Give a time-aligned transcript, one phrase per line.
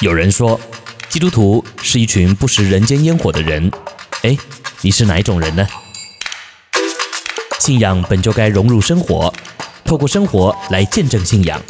[0.00, 0.60] 有人说，
[1.08, 3.70] 基督徒是一群不食人间烟火的人。
[4.22, 4.36] 哎，
[4.80, 5.64] 你是哪一种人呢？
[7.60, 9.32] 信仰本就该融入生活，
[9.84, 11.62] 透过生活来见证信仰。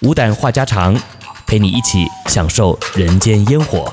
[0.00, 0.98] 无胆话家常，
[1.46, 3.92] 陪你一起享受人间烟火。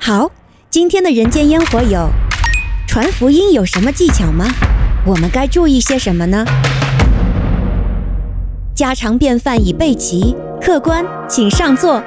[0.00, 0.28] 好，
[0.68, 2.10] 今天的人间烟火有
[2.88, 4.46] 传福音有什么技巧吗？
[5.06, 6.44] 我们该注意些什么呢？
[8.82, 12.02] 家常便饭已备齐，客官请上座。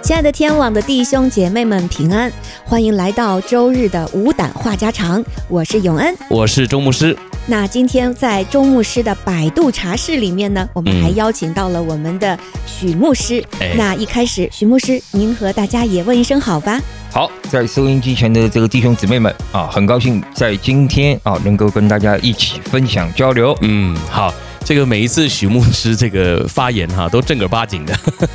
[0.00, 2.32] 亲爱的天网的弟兄姐妹们平安，
[2.64, 7.18] 欢迎来到周日的五胆话家常，我是永恩，我是周牧师。
[7.46, 13.44] 那今天在周牧师的百度茶室里面呢，我们还邀请到了我们的许牧师。
[13.58, 16.80] 嗯、那一开始，许牧师，您和大家也问一声好吧。
[17.14, 23.56] 好，在收音机前的这个弟兄姊妹们啊，很高兴在今天啊，能够跟大家一起分享交流。
[23.60, 24.34] 嗯，好，
[24.64, 27.96] 这个每一次许牧师这个发言哈，都正儿八经的，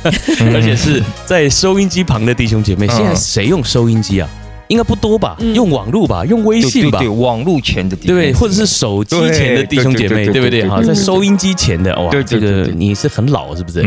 [0.54, 2.88] 而且是在收音机旁的弟兄姐妹。
[2.88, 4.26] 现在谁用收音机啊？
[4.68, 5.36] 应该不多吧？
[5.52, 10.66] 用网络吧，用微信吧，对，对，网络前的弟兄对，或者是手机前的弟兄姐妹，对不对？
[10.66, 13.82] 哈，在收音机前的哇，这个你是很老是不是？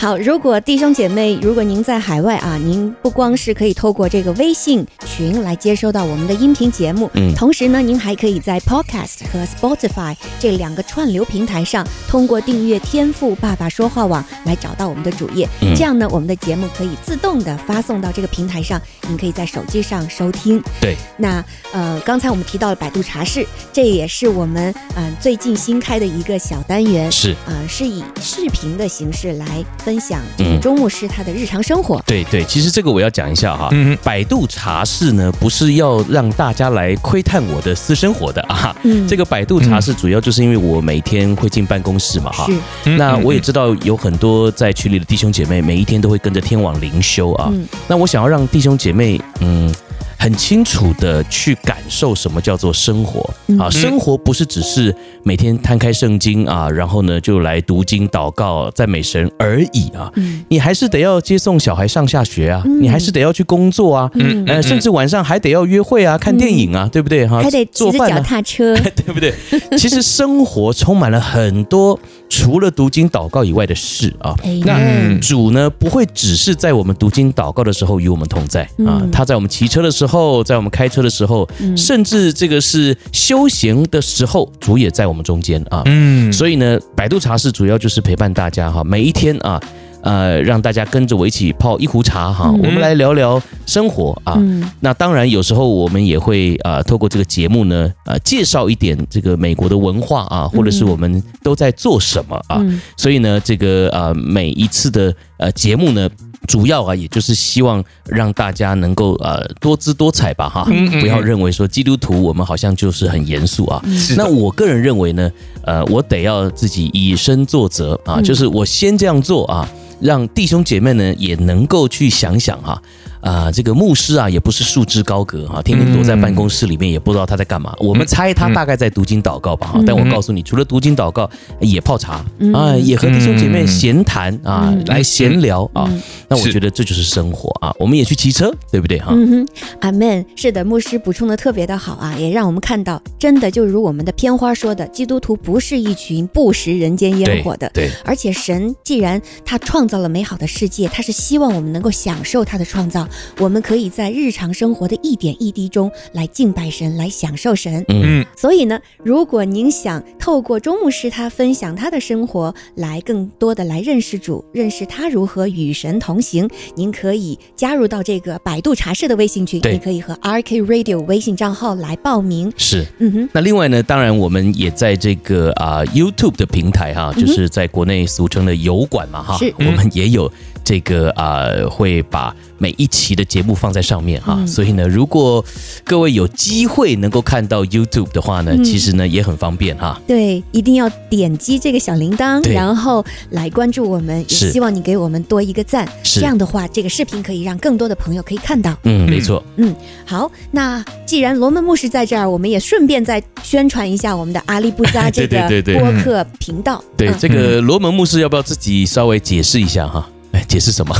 [0.00, 18.80] 好，如果弟兄姐妹，如果您在海外啊，您不光是可以透过这个微信群来接收到我们的音频节目，嗯，同时呢，您还可以在 Podcast 和 Spotify 这两个串流平台上，通过订阅天赋爸爸说话网来找到我们的主页，这样呢，我们的节目可以自动的发送到这个平台上。
[19.08, 20.62] 您可以在手机上收听。
[20.80, 31.96] 对，那呃，刚才我们提到了百度茶室，这也是我们嗯、呃、最近新开的一个小单元，是呃，是以视频的形式来分享这个周牧师他的日常生活。
[31.96, 42.46] 嗯、对对，其实这个我要讲一下哈，嗯，百度茶室呢，不是要让大家来窥探我的私生活的啊，嗯，这个百度茶室主要就是因为我每天会进办公室嘛哈，
[42.84, 49.74] 是，那我也知道有很多在群里的弟兄姐妹，每一天都会跟着天网灵修啊，嗯，那我想要让弟兄姐妹，嗯。
[50.20, 53.20] 很清楚的去感受什么叫做生活
[53.58, 53.70] 啊！
[53.70, 60.12] 生活不是只是每天摊开圣经啊，然后呢就来读经祷告赞美神而已啊！
[60.48, 64.10] 你还是得要接送小孩上下学啊，你还是得要去工作啊，
[64.48, 67.40] 呃，甚至晚上还得要约会啊，看电影啊，对不对哈？
[67.40, 69.32] 还得做饭、脚踏车， 对不对？
[69.78, 74.34] 其实生活充满了很多除了读经祷告以外的事啊。
[74.64, 80.18] 那主呢不会只是在我们读经祷告的时候与我们同在啊，他在我们骑车的时候。
[80.44, 85.82] 在我们开车的时候，甚至这个是休闲的时候，主也在我们中间啊。
[85.84, 89.60] 嗯，所以呢，百度茶室主要就是陪伴大家哈，每一天啊，
[90.02, 94.40] 呃，让大家跟着我一起泡一壶茶哈，我们来聊聊生活啊。
[94.80, 102.64] 那当然，有时候我们也会啊，透过这个节目呢，呃，介绍一点这个美国的文化啊，或者是我们都在做什么啊。
[102.96, 106.08] 所以呢，这个呃，每一次的呃节目呢。
[106.46, 110.64] 主要啊，也就是希望让大家能够呃多姿多彩吧哈，
[110.98, 113.82] 不要认为说基督徒我们好像就是很严肃啊。
[114.16, 115.30] 那我个人认为呢，
[115.62, 119.68] 呃，我得要自己以身作则啊，就是我先这样做啊，
[120.00, 122.72] 让弟兄姐妹呢也能够去想想哈。
[122.72, 122.82] 啊、
[123.20, 127.74] 呃，这个牧师啊，也不是束之高阁哈，天天躲在办公室里面，也不知道他在干嘛。
[127.78, 129.80] 我们猜他大概在读经祷告吧哈。
[129.86, 131.28] 但我告诉你，除了读经祷告，
[131.60, 132.24] 也泡茶
[132.54, 135.90] 啊，也和弟兄姐妹闲谈啊，来闲聊啊。
[136.28, 137.74] 那我觉得这就是生活啊。
[137.78, 139.08] 我们也去骑车，对不对哈？
[139.12, 139.48] 嗯哼，
[139.80, 140.24] 阿门。
[140.36, 147.70] 是的，牧师补充的特别的好啊，也让我们看到，真的就如我们的片花说的，基督徒不是一群不食人间烟火的。
[147.74, 147.90] 对。
[148.04, 153.06] 而且神既然他创造了美好的世界，他是希望我们能够享受他的创造。
[153.38, 157.84] 我们可以在日常生活的一点一滴中来敬拜神，来享受神。
[157.88, 172.52] 嗯，所以呢，如果您想透过周牧师他分享他的生活，来更多的来认识主，认识他如何与神同行，您可以加入到这个百度茶室的微信群，也可以和 RK Radio 微信账号来报名。
[172.58, 173.28] 是，嗯哼。
[173.32, 180.30] 那另外呢，当然我们也在这个啊 YouTube 的平台哈，就是在国内俗称的油管嘛哈，是，我们也有。
[180.64, 185.42] 这个啊、呃，会把每一期的节目放在上面哈，嗯、所以呢，如果
[185.82, 189.98] 各位有机会能够看到 YouTube 的话呢，嗯、其实呢也很方便哈。
[190.06, 190.17] 对，
[190.52, 195.88] 一定要点击这个小铃铛，然后来关注我们，也希望你给我们多一个赞。
[196.02, 198.76] 是这样的话，这个视频可以让更多的朋友可以看到。
[198.84, 199.42] 嗯，没错。
[199.56, 199.74] 嗯，
[200.04, 205.48] 好，那既然罗门牧师在这儿，我们也顺便再宣传一下我们的阿里布扎 这个
[205.78, 206.82] 播客频道。
[206.96, 210.08] 对，这个罗门牧师要不要自己稍微解释一下哈？
[210.32, 210.94] 哎，解释什么？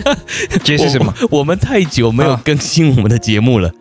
[0.62, 1.38] 解释什么 我？
[1.38, 3.72] 我们太久没有更新我们的节目了。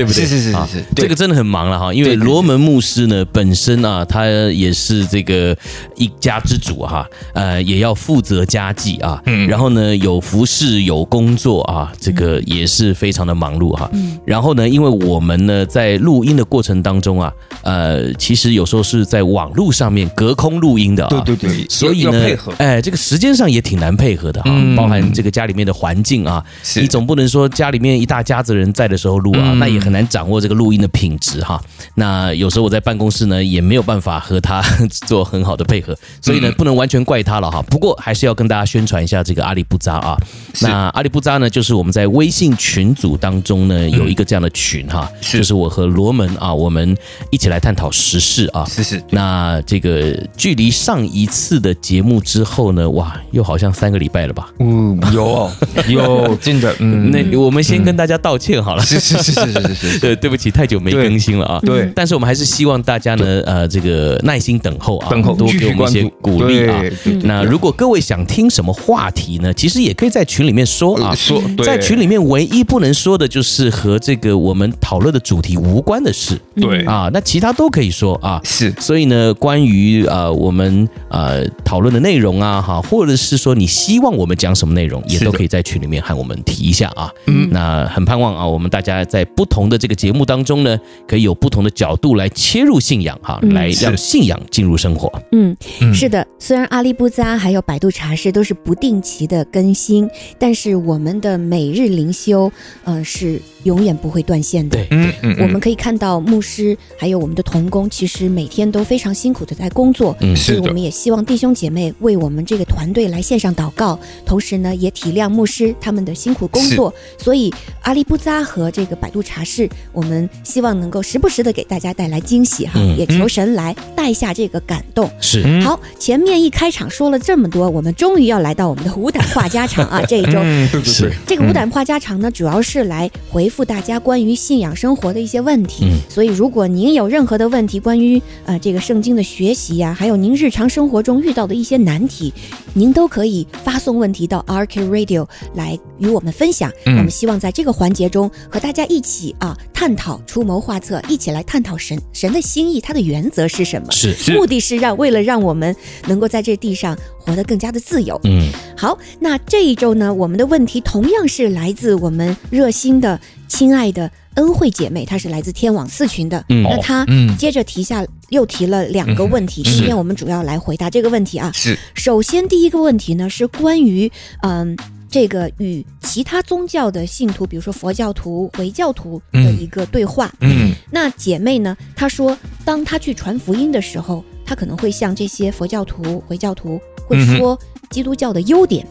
[0.00, 0.24] 对不对？
[0.24, 1.92] 是是是是是，这个真的很忙了哈。
[1.92, 5.54] 因为罗门牧师呢，本身啊，他也是这个
[5.94, 9.20] 一家之主哈，呃，也要负责家计啊。
[9.26, 9.46] 嗯。
[9.46, 13.90] 然后呢，有服侍，有工作啊，这个也是非常的忙碌哈。
[13.92, 14.18] 嗯。
[14.24, 17.30] 然后呢，因为我们呢，在录音的过程当中啊，
[17.60, 21.08] 呃，其实有时候是在网络上面隔空录音的啊。
[21.10, 21.66] 对对对。
[21.68, 22.24] 所以呢，
[22.56, 24.50] 哎，这个时间上也挺难配合的哈。
[24.74, 26.42] 包含这个家里面的环境啊，
[26.76, 29.89] 你总不能说家里面一大家子人在的时候录啊，那也很。
[29.90, 31.60] 很难掌握这个录音的品质哈，
[31.96, 34.62] 那有时候我在办公室呢，也没有办法和他
[35.08, 37.60] 做很好的配合，所以呢，不能完全怪他了哈。
[37.62, 40.16] 不过还是要跟大家宣传一下这个阿里不扎啊。
[40.60, 46.96] 那阿里不扎呢，就是我们在微信群组当中呢，有一个这样的群哈，就是我和罗门啊，我们
[47.30, 48.64] 一起来探讨时事啊。
[48.66, 49.02] 是是。
[49.10, 54.50] 那这个距离上一次的节目之后呢，哇，又好像三个礼拜了吧？
[54.60, 55.50] 嗯，有
[55.90, 56.72] 有，真的。
[56.78, 58.84] 嗯，那我们先跟大家道歉好了。
[58.84, 59.79] 是是是是是。
[60.00, 61.60] 对，对不起，太久没更新了啊。
[61.64, 66.82] 对，但是我们还是希望大家呢，呃，这个耐心等候啊，等候，多给我们一些鼓励啊。
[67.22, 69.52] 那如果各位想听什么话题呢？
[69.54, 71.14] 其实也可以在群里面说啊。
[71.14, 76.38] 说，在群里面唯一不能说的就是和这个我们讨论的主题无关的事。
[76.56, 78.40] 对啊，那其他都可以说啊。
[78.44, 87.10] 是，所以呢，关于呃我们呃讨论的内容啊，哈，或者是说你希望我们讲什么内容，也都可以在群里面和我们提一下啊。
[87.26, 95.10] 嗯，那很盼望啊，我们大家在不同的这个节目当中呢，可以有不同的角度来切入信仰哈，来让信仰进入生活。
[95.32, 95.56] 嗯，
[95.92, 100.08] 是的，虽然阿里不扎还有百度茶室都是不定期的更新，
[100.38, 102.50] 但是我们的每日灵修，
[102.84, 104.76] 呃，是永远不会断线的。
[104.76, 110.16] 对，嗯嗯，我们可以看到牧师还有我们的童工，其实每天都非常辛苦的在工作。
[110.20, 116.92] 嗯，所以我们也希望弟兄姐妹为我们这个团队来线上祷告，同时呢，也体谅牧师他们的辛苦工作。
[117.18, 117.52] 所以
[117.82, 119.49] 阿里不扎和这个百度茶室，
[119.92, 120.10] 我们。
[120.10, 125.08] 我们希望能够时不时的给大家带来惊喜哈，也求神来带下这个感动。
[125.20, 130.02] 是好，前面一开场说了这么多，我们终于要来到我们的无胆话家常啊！
[130.10, 130.42] 这一周
[130.82, 135.88] 是这个无胆话家常呢，主要是来回复大家关于信仰生活的一些问题。
[136.08, 142.34] 所以，如果您有任何的问题，关于呃这个圣经的学习呀，还有您日常生活中遇到的一些难题，
[142.74, 145.24] 您都可以发送问题到 RK Radio
[145.54, 146.68] 来与我们分享。
[146.86, 150.20] 我们希望在这个环节中和大家一起啊探讨。
[150.26, 153.90] 出谋划策，一起来探讨神神的心意，他的原则是什么？
[153.90, 155.74] 是，是目的是让为了让我们
[156.06, 158.20] 能够在这地上活得更加的自由。
[158.22, 166.44] 嗯，好，那这一周呢，我们的问题同样是来自我们热心的亲爱的恩惠姐妹，她是来自天网四群的。
[166.48, 167.04] 嗯，那她
[167.36, 171.50] 接着提下又提了两个问题，今天我们主要来回答这个问题啊。
[171.52, 174.12] 是，首先第一个问题呢是关于
[174.42, 174.76] 嗯。
[175.10, 180.32] 这个与其他宗教的信徒，比如说佛教徒、回教徒的一个对话。
[180.40, 181.76] 嗯，那姐妹呢？
[181.96, 187.58] 她说，当她去传福音的时候，她可能会向这些佛教徒、回教徒会说
[187.90, 188.86] 基督教的优点。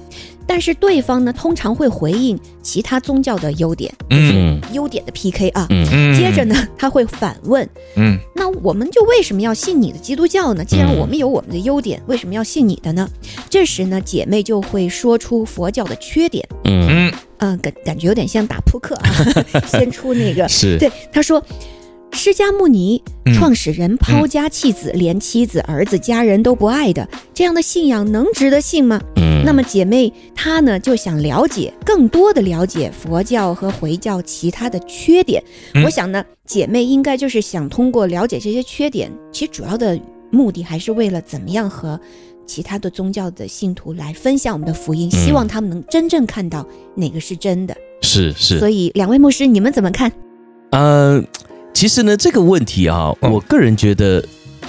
[0.50, 10.66] 但是对方呢，通常会回应其他宗教的优点，嗯，优点的 PK 啊，嗯，接着呢，他会反问，嗯，那我们就为什么要信你的基督教呢？
[10.66, 13.08] 既然我们有我们的优点，为什么要信你的呢？
[13.48, 17.14] 这时呢，姐妹就会说出佛教的缺点，嗯。
[17.42, 19.10] 嗯，感感觉有点像打扑克啊，
[19.70, 20.80] 先出那个，是。
[20.80, 21.42] 对，他说。
[22.12, 23.02] 释迦牟尼
[23.34, 29.00] 创始人抛家弃子，连妻子、儿子、家人都不爱的，这样的信仰能值得信吗？
[29.16, 35.42] 嗯，那么姐妹她呢就想了解更多的了解佛教和回教其他的缺点。
[35.86, 39.98] 我想呢，姐妹应该就是想通过了解这些缺点，其实主要的
[40.30, 41.98] 目的还是为了怎么样和
[42.46, 47.78] 其他的宗教的信徒来分享我们的福音，希望他们能真正看到哪个是真的。
[48.02, 48.60] 是是。
[48.60, 50.12] 所以两位牧师，你们怎么看？
[50.72, 51.26] 嗯。
[51.74, 54.24] 其实呢，这个问题啊，我个人觉得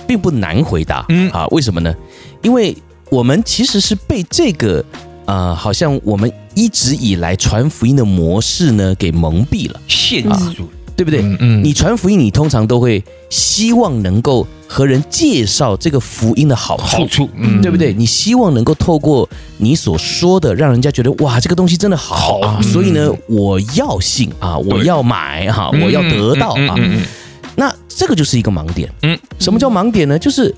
[0.07, 1.05] 并不难回答。
[1.09, 1.95] 嗯啊，为什么呢？
[2.43, 2.77] 因为
[3.11, 4.85] 我们其实是被这个
[5.27, 10.71] 啊、呃，好像我们一直以来传福音的模式呢给蒙蔽了，限制住了。
[11.01, 11.23] 对不对？
[11.23, 17.95] 嗯，嗯，你传福音，你通常都会希望能够和人介绍这个福音的好处，好处，嗯，对不对？
[17.95, 19.27] 你希望能够透过
[19.57, 26.77] 你所说的，让人家觉得哇，这个东西真的好，好啊，所以呢，我要信啊，我要买哈，我要得到啊。
[27.57, 28.93] 那这个就是一个盲点。
[29.01, 30.19] 嗯，什么叫盲点呢？
[30.19, 30.55] 就是。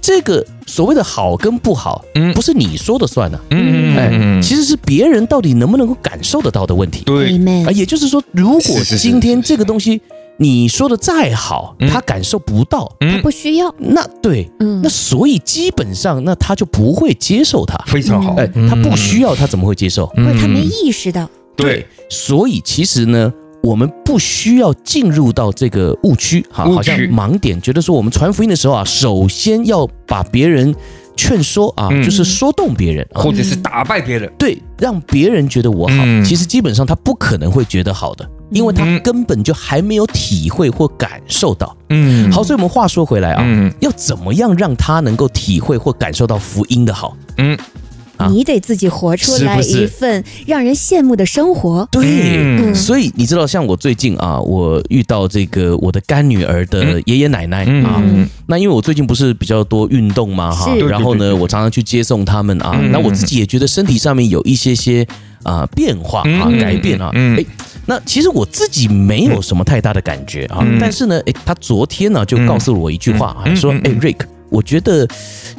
[0.00, 7.02] 这个所谓的好跟不好，嗯，不是你说的算的，嗯，哎，其实是别人到底能不能够感受得到的问题。
[7.04, 10.00] 对，啊，也就是说，如果今天这个东西
[10.38, 13.74] 你说的再好，他感受不到，他不需要。
[13.78, 14.48] 那对，
[14.82, 17.76] 那所以基本上，那他就不会接受它。
[17.86, 20.12] 非常好，哎，他不需要，他怎么会接受？
[20.16, 21.28] 因为他没意识到。
[21.56, 23.32] 对，所以其实呢，
[23.66, 30.72] 我们不需要进入到这个误区，哈，好像盲点，觉得说我们传福音的时候啊，首先要把别人
[31.16, 36.04] 劝说啊，就是说动别人，或者是打败别人，对，让别人觉得我好。
[36.24, 38.28] 其实基本上他不可能会觉得好的。
[38.52, 47.58] 因为他根本就还没有体会或感受到，嗯，好，所以我们话说回来啊，嗯，要怎么样让他能够体会或感受到福音的好，嗯，
[48.30, 58.02] 你得自己活出来一份让人羡慕的生活，对，所以你知道，像我最近啊，我遇到这个我的干女儿的爷爷奶奶啊，
[58.46, 65.06] 那因为我最近不是比较多运动嘛，哈，然后呢，我常常去接送他们啊，那我自己也觉得身体上面有一些些
[65.42, 67.44] 啊变化啊改变啊，哎。
[67.88, 75.06] 那其实我自己没有什么太大的感觉啊，但是呢，诶，他昨天呢就告诉了我一句话啊，说，诶，Rick，我觉得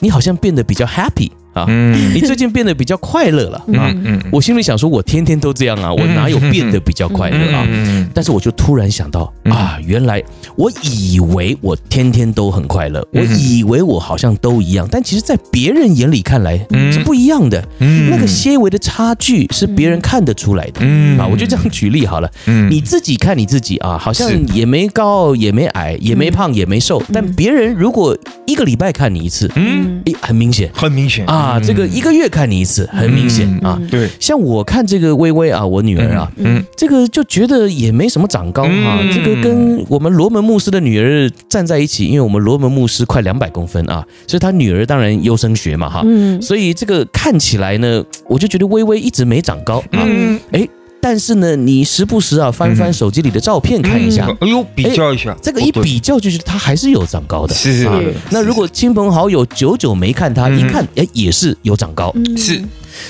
[0.01, 1.31] 你好像变得比较 happy。
[1.57, 1.65] 啊，
[2.13, 3.93] 你最近变得比较快乐了啊！
[4.31, 7.65] 我心里想说，我天天都这样啊，我哪有变得比较快乐啊？
[8.13, 10.21] 但是我就突然想到啊，原来
[10.55, 16.57] 我以为我天天都很快乐，我以为我好像都一样，但其实，在别人眼里看来
[16.91, 17.63] 是不一样的。
[18.09, 20.85] 那个些微的差距是别人看得出来的。
[21.17, 21.25] 啊！
[21.25, 22.29] 我就这样举例好了，
[22.69, 31.25] 你自己看你自己啊，好像也没高也没矮，也没胖也没瘦，但别人如果一个礼拜看你一次，嗯，很明显，很明显。
[31.25, 31.46] 啊。
[31.47, 33.79] 啊，这个一个月看你一次，很明显啊。
[33.89, 38.99] 对，像我看这个微微啊，我女儿啊，嗯，这个就觉得也没什么长高啊。
[39.13, 46.01] 这个跟我们罗门牧师的女儿站在一起，因为我们罗门牧师快两百公分啊，所以他女儿当然优生学嘛哈。
[46.05, 50.05] 嗯，所以这个看起来呢，我就觉得微微一直没长高啊。
[50.51, 50.67] 哎。
[50.99, 57.53] 但是呢，你时不时啊翻翻手机里的照片看一下，哎呦，比较一下，这个一比较就是他还是有长高的。
[57.53, 58.01] 是啊，
[58.31, 62.13] 那如果亲朋好友久久没看他，一看，哎，也是有长高。
[62.35, 62.61] 是，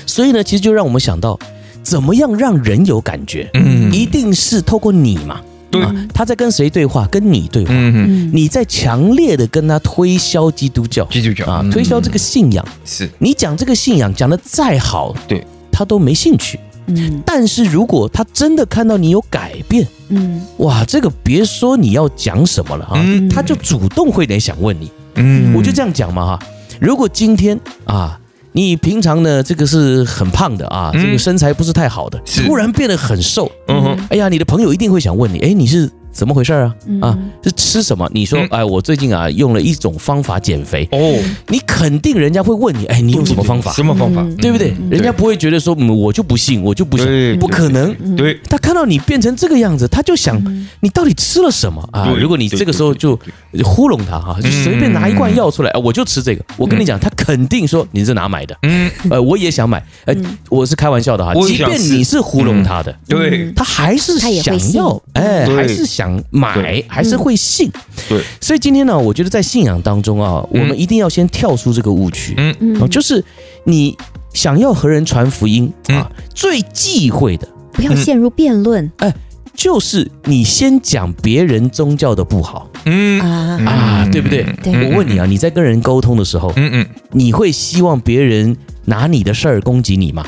[0.06, 1.39] 所以呢，其实就让我们想到，
[1.82, 3.50] 怎么样让人有感觉？
[3.53, 5.39] 嗯，一定是透过你嘛。
[5.72, 5.82] 对，
[6.13, 7.08] 他在跟谁对话？
[7.08, 7.72] 跟你对话。
[7.74, 11.46] 嗯，你在强烈的跟他推销基督教，基督教。
[11.46, 12.65] 啊，推销这个信仰。
[12.86, 13.10] 是。
[13.20, 15.46] 你讲这个信仰讲的再好，对。
[15.70, 16.60] 他都没兴趣。
[16.88, 26.39] 嗯，但是如果他真的看到你有改变，嗯，哇，这个别说你要讲什么了啊，他就主动会来想问你，嗯，我就这样讲嘛哈。
[26.79, 28.20] 如果今天啊，
[28.51, 35.89] 你平常呢这个是很胖的啊，这个身材不是太好的，突然变得很瘦，嗯哼，哎呀，你的朋友一定会想问你，哎，你是。
[36.17, 36.75] 怎么回事啊？
[37.00, 38.09] 啊，是吃什么？
[38.12, 41.15] 你说，哎，我最近啊用了一种方法减肥哦。
[41.50, 43.71] 你肯定人家会问你，哎，你用什么方法？
[43.74, 44.25] 什么方法？
[44.41, 44.74] 对不对？
[44.89, 47.93] 人家不会觉得说，嗯，我就不信，我就不信，不可能。
[48.15, 50.41] 对，他看到你变成这个样子，他就想
[50.79, 52.12] 你到底吃了什么啊？
[52.19, 53.15] 如果你这个时候就
[53.63, 56.43] 糊弄他哈，就随便拿一罐药出来，我就吃这个。
[56.57, 58.57] 我跟你讲，他肯定说你是哪买的？
[58.63, 60.15] 嗯，呃，我也想买，呃，
[60.50, 61.31] 我是开玩笑的哈。
[61.45, 66.06] 即便你是糊弄他的，对，他还是想要，哎，还是想。
[66.29, 67.71] 买还是会信，
[68.09, 72.55] 对，所以今天呢，我觉得在信仰当中啊，我们一定要先跳出这个误区，嗯。
[72.59, 73.23] 嗯，就是
[73.63, 73.97] 你
[74.33, 79.13] 想要和人传福音啊，最忌讳的，不要陷入辩论，哎，
[79.55, 83.19] 就是你先讲别人宗教的不好，嗯。
[83.21, 83.47] 啊。
[83.65, 84.45] 啊，对不对？
[84.65, 90.23] 我问你啊，你在跟人沟通的时候，嗯嗯，你会希望别人拿你的事儿攻击你吗？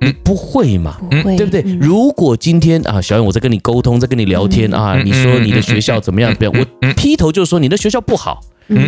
[0.00, 0.96] 你不会嘛？
[1.10, 1.62] 不会，对不对？
[1.80, 6.34] 如果今天啊，小燕，我在跟你沟通，在跟你聊天啊，你说你的学校怎么样？
[6.38, 6.66] 怎么样？
[6.82, 8.40] 我劈头就说你的学校不好，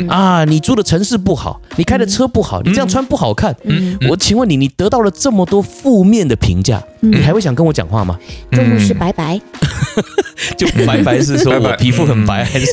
[0.09, 3.55] 啊，你住的城市不好，你开的车不好，你这样穿不好看。
[3.65, 3.99] 嗯。
[4.09, 8.19] 我请问你，你得到了这么多负面的评价，你还会想跟我讲话吗？
[8.53, 9.41] 周牧师拜拜，
[10.57, 12.67] 就拜拜是说我皮肤很白， 还是？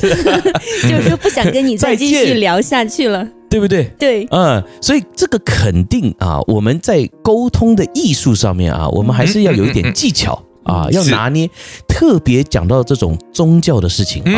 [0.83, 3.27] 就是说不想跟你再继续聊下去了？
[3.49, 3.85] 对不对？
[3.97, 11.49] 对，嗯，所以这个肯定啊，我们在沟通的艺术上面啊，我们还是要有一点技巧啊，要拿捏。
[11.87, 14.37] 特别讲到这种宗教的事情啊，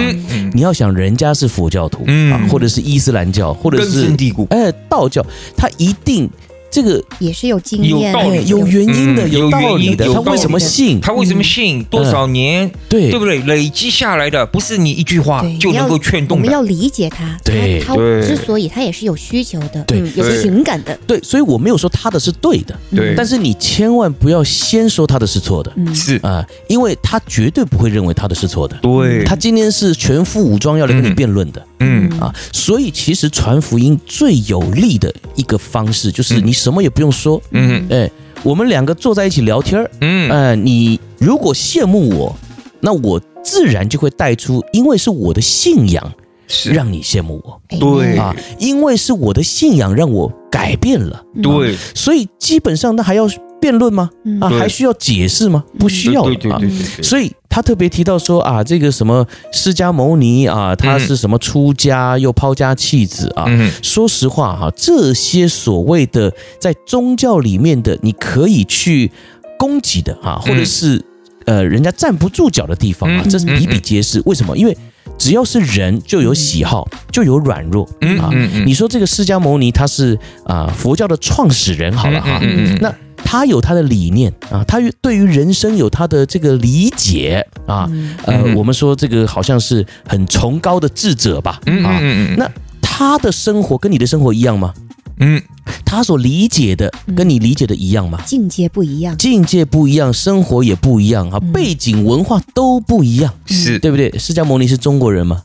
[0.54, 4.16] 你要想人家是佛教徒啊，或者是伊斯兰教，或者是
[4.50, 5.26] 哎道教，
[5.58, 6.30] 他一定。
[6.72, 10.12] 这个也是有经验、有道理、有原因的、有道理的。
[10.14, 11.00] 他为什么信？
[11.02, 11.84] 他为什么信？
[11.86, 12.70] 多少年？
[12.88, 13.40] 对，对不对？
[13.40, 16.44] 累积下来的，不是你一句话就能够劝动的。
[16.44, 21.20] 我们要理解他，对，他之所以他也是有需求的，对，有情感的，对。
[21.22, 23.14] 所以我没有说他的是对的，对。
[23.16, 29.24] 但是你千万不要先说他的是错的，是啊，因为他绝对不会认为他的是错的，对。
[29.24, 32.08] 他今天是全副武装要来跟你辩论的，嗯。
[32.20, 32.32] 啊。
[32.54, 36.54] 所以其实传福音最有利的一个方式就是你。
[36.60, 38.12] 什么也不用说，嗯，哎，
[38.44, 42.36] 我们两个坐在一起聊天儿，嗯，呃，你如果羡慕我，
[42.82, 46.12] 那我自然就会带出，因为是我的信仰，
[46.50, 46.72] 是。
[46.72, 48.18] 让你羡慕我，对。
[48.18, 53.26] 啊，因为是我的信仰让我改变了，对，所以基本上那还要
[53.62, 54.10] 辩论吗？
[54.42, 55.64] 啊，还需要解释吗？
[55.80, 56.60] 不需要啊，
[57.02, 57.32] 所以。
[57.60, 63.44] 他特别提到说啊，这个什么释迦牟尼啊，他是什么出家又抛家弃子啊？
[63.50, 69.12] 嗯、说实话哈、啊，这些所谓的在宗教里面的，你可以去
[69.58, 71.04] 攻击的哈、啊，或者是
[71.46, 74.22] 呃人家站不住脚的地方啊，这是比比皆是。
[74.26, 74.58] 为什么？
[74.58, 74.78] 因为
[75.18, 77.84] 只要是人就有喜好，就有软弱
[78.22, 78.32] 啊。
[78.66, 82.40] 你说这个释迦牟尼他是啊佛教的创始人，好了哈，
[82.80, 82.96] 那。
[83.32, 87.88] 他有他的理念啊，他对于人生有他的这个理解啊，
[88.26, 92.02] 呃，我们说这个好像是很崇高的智者吧，啊，
[92.38, 92.50] 那
[92.82, 94.74] 他的生活跟你的生活一样吗？
[95.20, 95.40] 嗯，
[95.86, 98.20] 他所理解的跟你理解的一样吗？
[98.26, 104.10] 境界不一样，境界不一样，生活也不一样啊，背景文化都不一样，是对不对？
[104.18, 105.44] 释迦牟尼是中国人吗？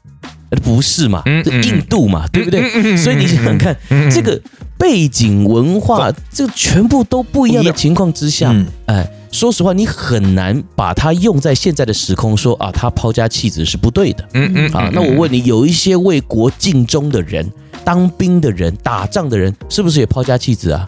[0.57, 2.97] 不是嘛，是印度嘛，对不对？
[2.97, 3.77] 所以你想想看
[4.11, 4.41] 这个。
[4.77, 8.55] 背景文化，这全部都不一样的情况之下，
[8.87, 14.29] 哎，说实话，你很难把它用在现在的时空说啊，他抛家弃子是不对的。
[14.35, 17.49] 嗯嗯啊，那我问你，有一些为国尽忠的人，
[17.85, 20.85] 当兵的人，打仗的人，是不是也抛家弃子啊？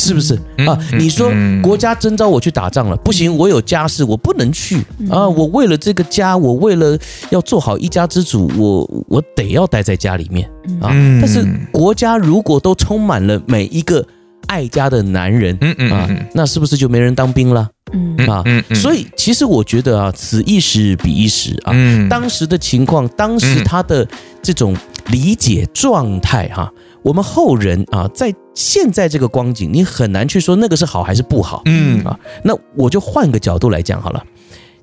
[0.00, 0.34] 是不是
[0.66, 0.78] 啊？
[0.98, 1.30] 你说
[1.62, 4.78] 国家征召我去打仗了，不行，我有家室，我不能去
[5.10, 5.28] 啊！
[5.28, 10.48] 我为了这个家，我为了要做好一家之主，我我得要待在家里面
[10.80, 10.88] 啊。
[11.20, 14.02] 但是国家如果都充满了每一个
[14.46, 15.54] 爱家的男人
[15.92, 17.68] 啊，那是不是就没人当兵了？
[18.26, 18.42] 啊，
[18.74, 21.74] 所以其实我觉得啊，此一时彼一时啊，
[22.08, 24.06] 当时的情况，当时他的
[24.42, 24.74] 这种
[25.08, 26.72] 理解状态哈。
[27.02, 31.62] 我们后人啊，在现在这个光景，你很难去说那个是好还是不好。
[31.64, 34.22] 嗯啊，那我就换个角度来讲好了。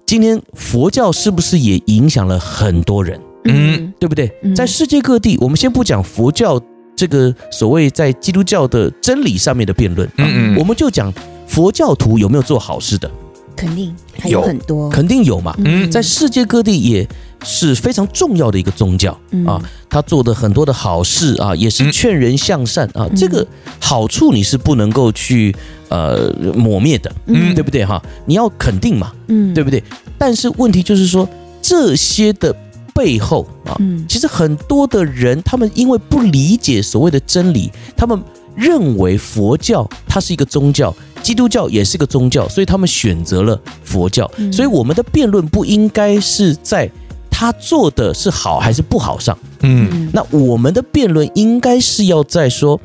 [0.06, 3.20] 今天佛教是不是也影响了很多人？
[3.46, 4.32] 嗯，对不对？
[4.56, 6.60] 在世界各地，我们先不讲佛教
[6.96, 11.14] 这个所谓在基督教的真理上面的辩论，嗯嗯，我们就讲
[11.46, 13.10] 佛教徒有没有做好事的？
[13.58, 15.54] 肯定还有很多，肯定有嘛。
[15.66, 17.06] 嗯，在世界各地也。
[17.46, 19.12] 是非常重要的一个宗教
[19.46, 23.46] 啊，他做的很多的好事啊，也是劝人向善啊，这个
[23.80, 25.56] 好处你是不能够去
[25.90, 28.02] 呃抹灭的，嗯，对不对哈？
[28.26, 29.82] 你要肯定嘛，嗯，对不对？
[30.18, 31.30] 但是问题就是说，
[31.62, 32.52] 这些的
[32.92, 33.78] 背后啊，
[34.10, 38.20] 其实很多的人他们因为不理解所谓的真理，他们
[38.56, 44.30] 认为佛教它是一个宗教，基督教也是个宗教，所以他们选择了佛教。
[44.52, 46.90] 所以我们的辩论不应该是在。
[47.30, 49.38] 他做的是好还是不好上？
[49.60, 52.82] 嗯，那我们的辩论应该是要在说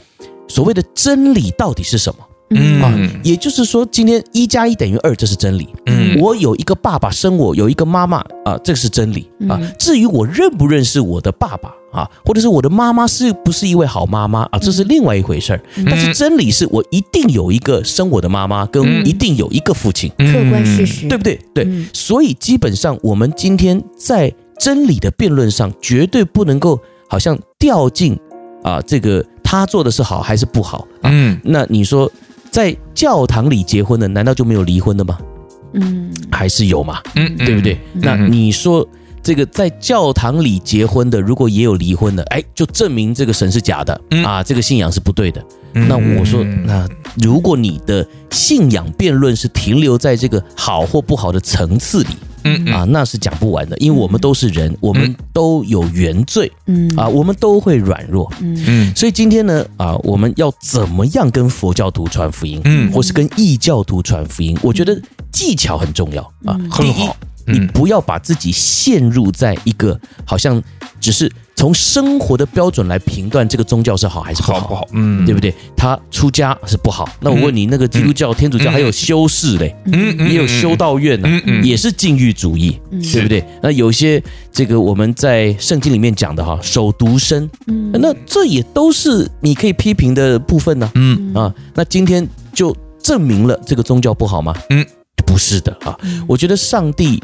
[0.46, 2.24] 所谓的真理到底是什么？
[2.50, 2.92] 嗯啊，
[3.24, 5.74] 也就是说，今天一加一等于二，这是真理。
[5.86, 9.58] 嗯，我有一个爸爸生我，有一个妈妈啊，这个是真理啊。
[9.78, 15.60] 至于我认不认识我的爸爸啊，或者是我的妈妈是不是一位好妈妈啊，这是另外一回事儿。
[15.86, 21.38] 但是真理是我一定有一个生我的妈妈，跟一定有一个父亲，客观事实，对不对？
[21.54, 24.32] 对，所以基本上我们今天在。
[24.58, 26.78] 真理的辩论上，绝对不能够
[27.08, 28.16] 好像掉进
[28.62, 30.86] 啊，这个他做的是好还是不好？
[31.02, 32.08] 嗯，那你说
[32.48, 35.18] 在教堂里结婚的，难道就没有离婚的吗？
[35.72, 37.00] 嗯，还是有嘛？
[37.16, 37.76] 嗯，对不对？
[37.94, 38.86] 那你说
[39.22, 45.42] 这个在教堂里结婚的，如果也有离婚的，哎，就证明这个神是假的啊，这个信仰是不对的。
[45.74, 46.86] 那我说，那
[47.22, 52.10] 如果你的信仰辩论是停留在这个好或不好的层次里。
[52.44, 64.58] 嗯啊，那是讲不完的，因为我们都是人，我们都有原罪，嗯啊，我们都会软弱，嗯嗯，所以今天呢，啊，我们要怎么样跟佛教徒传福音，嗯，或是跟异教徒传福音？
[64.60, 66.58] 我觉得技巧很重要啊。
[66.80, 67.08] 第一，
[67.46, 70.62] 你不要把自己陷入在一个好像
[71.00, 71.30] 只是。
[71.54, 74.60] 从生活的标准来评断这个宗教是好还是不好？
[74.66, 75.54] 不好，嗯，对不对？
[75.76, 77.08] 他出家是不好。
[77.20, 81.28] 那我问你，那个基督教、天主教还有修士嘞，嗯，也有修道院呢，
[81.62, 82.80] 也是禁欲主义，
[83.12, 83.44] 对不对？
[83.62, 94.52] 那有些这个我们在圣经里面讲的哈，守独身，嗯，那这也都是你可以批评的部分呢，嗯啊，那今天就证明了这个宗教不好吗？
[94.70, 94.84] 嗯，
[95.24, 97.22] 不是的啊，我觉得上帝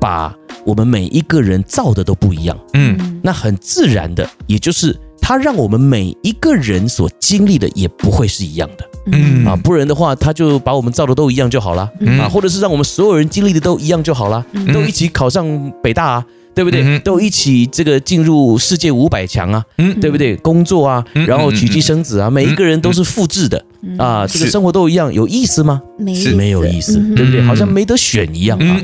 [0.00, 0.34] 把。
[0.66, 9.46] 我们每一个人造的都不一样，嗯，那很自然的，也就是他让我们每一个人所经历的也不会是一样的，嗯。
[9.46, 16.98] 啊，不然的话，他就把我们造的都一样就好了，啊，或者是让我们所有人经历的都一样就好了，都一起考上北大啊，对不对？
[16.98, 20.36] 都一起这个进入世界五百强啊，嗯，对不对？
[20.36, 23.64] 工作啊，然后娶妻生子啊，每一个人都是复制的。
[23.96, 25.80] 啊，这个生活都一样，有意思吗？
[25.98, 27.40] 没没有意思，对不对？
[27.40, 28.80] 好像没得选一样啊，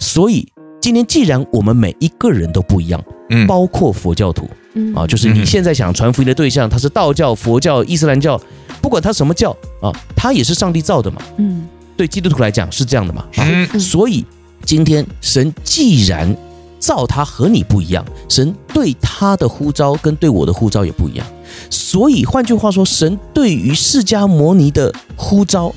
[0.00, 0.48] 所以。
[0.80, 4.94] 今天既然我们每一个人都不一样，嗯，包括佛教徒，嗯。
[4.94, 8.40] 啊，就是你现在想传福音的对象，他是道教、佛教、伊斯兰教，
[8.80, 14.24] 不管他什么教啊，他也是上帝造的嘛，嗯，对基督徒来讲是这样的嘛，嗯，所以
[14.64, 16.34] 今天神既然
[16.78, 21.26] 造他和你不一样，神对他的呼召跟对我的呼召也不一样，
[21.68, 25.74] 所以换句话说，神对于释迦牟尼的呼召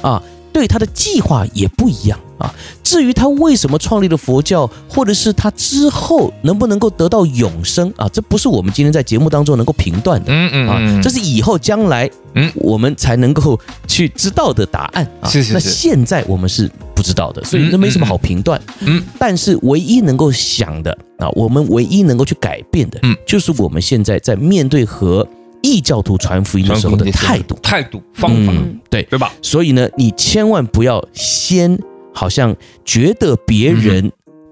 [0.00, 0.22] 啊。
[0.54, 2.54] 对他的计划也不一样啊。
[2.82, 10.32] 至于他为什么创立了佛教，或者是他之后能不能够得到永生啊，这不是我们今天在节目当中能够评断的。
[10.32, 15.28] 嗯嗯啊，这是以后将来嗯我们才能够去知道的答案啊。
[15.28, 15.54] 是是是。
[15.54, 18.60] 那现在我们是不知道的，所以那没什么好评断。
[18.80, 19.02] 嗯。
[19.18, 25.26] 但是唯一能够想的啊，我们唯一能够去改变的，嗯，就是我们现在在面对和。
[25.66, 29.32] 异教徒传福音的时候的态度、态度、方法，嗯、对对吧？
[29.40, 31.74] 所以呢，你千万不要先
[32.14, 34.10] 好像觉得别人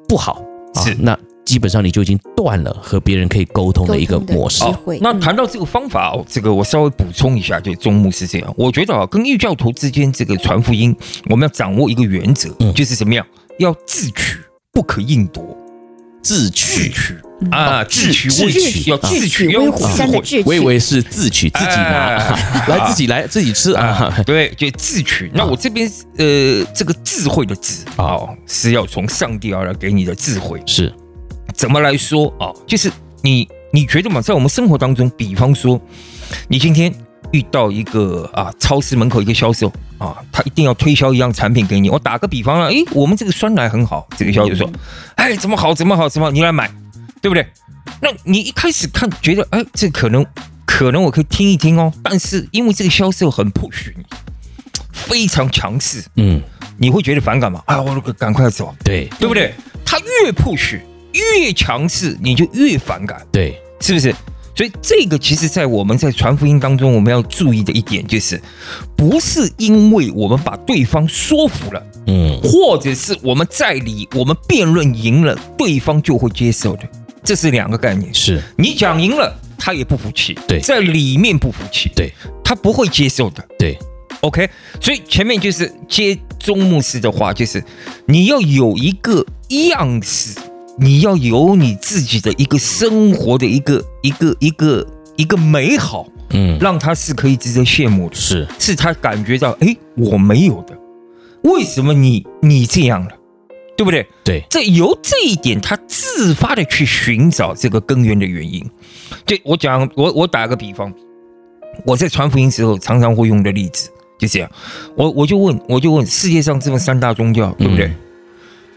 [0.09, 0.43] 不好，
[0.85, 0.93] 是、嗯。
[0.93, 4.63] 啊、那基本上你就已经断了和别人可以沟通的一个模式。
[4.65, 10.95] 哦、那谈到这个方法哦，这个我稍微补充一下，就中牧是这样，我觉得啊，跟异教徒之间这个传福音，
[11.31, 13.27] 我们要掌握一个原则，嗯、就是怎么样，
[13.59, 14.39] 要自取，
[14.73, 15.45] 不可硬夺。
[16.23, 17.17] 自取，自取
[17.51, 20.43] 啊，自取威取，要自取威虎山的智取。
[20.45, 22.17] 我以为是自取自己拿，
[22.69, 24.13] 来自己来自己吃啊。
[24.25, 25.31] 对，就自取。
[25.35, 30.63] 那我这边呃，这个智慧的智啊，是要从上帝而来给你的智慧。
[30.67, 30.93] 是，
[31.55, 32.53] 怎么来说啊？
[32.67, 32.91] 就是
[33.23, 35.81] 你你觉得嘛，在我们生活当中，比方说，
[36.49, 36.93] 你今天。
[37.31, 41.89] 遇到一个啊，超市门口一个销售啊，他一定要推销一样产品给你。
[41.89, 44.71] 我打个比方啊，诶，我们这个酸奶很好，这个销售说，
[45.15, 46.71] 哎，怎么好，怎么好，怎么好，你来买，
[47.23, 47.47] 对不对？
[48.03, 50.27] 那你一开始看觉得，哎，这可能
[50.67, 54.05] 可能我可以听一听哦，但是因为这个销售很 push 你，
[54.93, 56.43] 非常强势，嗯，
[56.77, 57.63] 你会觉得反感吗？
[57.67, 59.55] 啊，我赶快走，对，对不对？
[59.85, 60.81] 他越 push
[61.13, 64.15] 越强势，你就越反感，对，是不是？
[64.55, 68.41] 所以这个其实，在我们在传福音当中，我们要注意的一点就是，
[68.95, 76.83] 不是因为我们把对方说服了，嗯，或者是我们在理，我们辩论赢了，对方就会接受的，
[77.25, 78.13] 这是两个概念。
[78.15, 78.43] 是。
[78.57, 82.13] 你讲赢了，他也不服气，对，在里面不服气，对，
[82.45, 83.79] 他不会接受的，对。
[84.21, 84.49] OK，
[84.81, 87.63] 所以前面就是接宗牧师的话，就是
[88.07, 89.25] 你要有一个
[89.71, 90.39] 样式。
[90.79, 98.49] 你要有你自己的一个生活的一个一个一个一个美好，嗯，让他是可以值得羡慕的，是。
[98.59, 100.77] 是他感觉到，哎，我没有的，
[101.43, 103.11] 为什么你你这样了，
[103.77, 104.07] 对不对？
[104.25, 108.65] 对，这由这一点，他自发的去寻找这个根源的原因。
[109.27, 110.93] 对我讲，我我打个比方，
[111.85, 114.51] 我在传福音时候常常会用的例子，就这样，
[114.97, 117.87] 我我就问，我就问，世界上这么三大宗教，对不对？
[117.87, 117.97] 嗯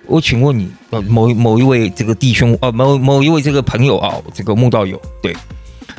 [0.07, 5.35] 我请问你，呃，某某一位这个弟兄，呃，某某一位这个朋友啊，这个慕道友，对，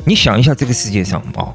[0.05, 1.53] 你想一下，这个世界上啊，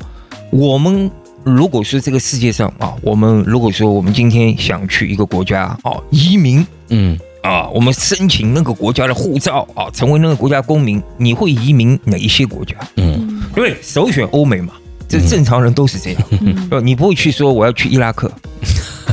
[0.51, 1.11] 我们
[1.45, 12.75] 如果说这个世界上啊，我们如果说我们今天想去一个国家啊移民，嗯，啊，我们申请那个国家的护照啊，成为那个国家公民，你会移民哪一些国家？
[12.97, 13.77] 嗯，对不对？
[13.83, 14.75] 首选欧美嘛，
[15.09, 18.31] 这正常人都是这样，嗯，你不会去说我要去伊拉克。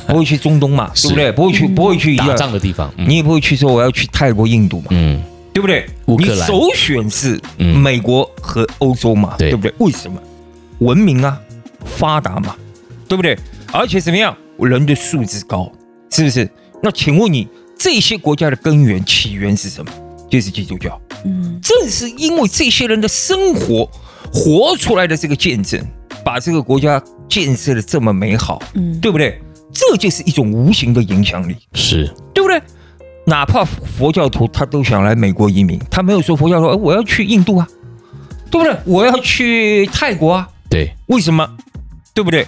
[0.07, 1.31] 不会去中东嘛，对不对？
[1.31, 2.91] 不会去，不会去打仗的地方。
[2.97, 5.21] 你也不会去说我要去泰国、印度嘛，嗯，
[5.53, 5.85] 对不对？
[6.05, 9.71] 你首选是美国和欧洲嘛，对不对？
[9.77, 10.19] 为什么？
[10.79, 11.39] 文明啊，
[11.85, 12.55] 发达嘛，
[13.07, 13.37] 对不对？
[13.71, 14.35] 而且怎么样？
[14.57, 15.71] 人的素质高，
[16.09, 16.49] 是不是？
[16.81, 17.47] 那请问你
[17.79, 19.91] 这些国家的根源起源是什么？
[20.29, 21.01] 就是基督教。
[21.25, 23.89] 嗯，正是因为这些人的生活
[24.31, 25.81] 活出来的这个见证，
[26.23, 29.41] 把这个国家建设的这么美好，嗯，对不对？
[29.73, 32.61] 这就是一种无形的影响力，是对不对？
[33.25, 37.67] 哪怕佛教徒他都想来美国移民，他没有说佛教徒，我要去印度啊，
[38.51, 38.77] 对不对？
[38.85, 41.47] 我要去泰国啊，对，为什么？
[42.13, 42.45] 对不对？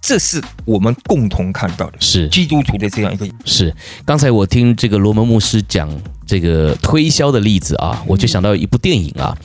[0.00, 3.26] 这是我们共同看到的，是基督徒的这样一个。
[3.44, 5.88] 是刚才我听这个罗门牧师讲
[6.26, 9.36] 这个推销的例子啊，我就想到一部电影啊，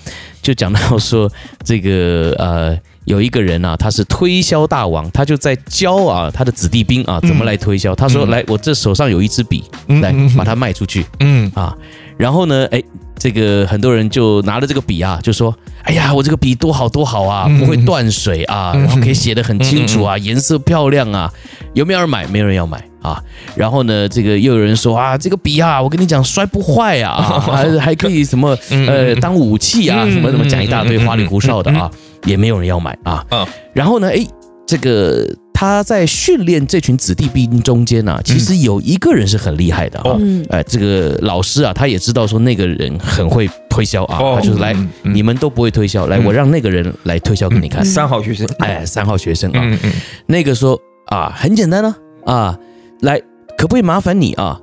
[0.42, 1.32] 就讲到说
[1.64, 2.78] 这个呃。
[3.06, 7.94] 有一个人啊，他是推销大王，他就在教啊他的子弟兵啊怎么来推销。
[7.94, 11.78] 嗯、他说：“来，我这手上有一支笔，嗯、来把它卖出去。”嗯啊，
[12.18, 12.82] 然后呢，哎，
[13.18, 21.32] 这个很多人就拿了这个笔啊，就说：“哎呀，我这个笔多好多好啊，不会断水啊，然后可以写得很清楚啊，颜色漂亮啊，
[21.74, 22.28] 有没有人买？
[22.28, 23.22] 没有人要买啊。
[23.56, 31.90] 然后呢，这个又有人说啊，这个笔啊，我跟你讲，摔不坏啊， 还还可以什么呃当武器啊，什么什么讲一大堆花里胡哨的啊。”
[32.26, 34.26] 也没有人要买啊，嗯，然后呢，哎，
[34.66, 35.24] 这个
[35.56, 40.18] 他在训练这群子弟兵中间啊，其实有一个人是很厉害的啊。
[40.20, 47.86] 嗯，哎，这个老师啊，他也知道说那个人很会推销啊，他就是来，你们都不会推销，来，我让那个人来推销给你看。
[47.86, 49.80] 三好学生，哎，三好学生啊，
[50.28, 52.60] 那个说啊，很简单呢，啊，
[53.00, 53.18] 来，
[53.58, 54.60] 可不可以麻烦你啊，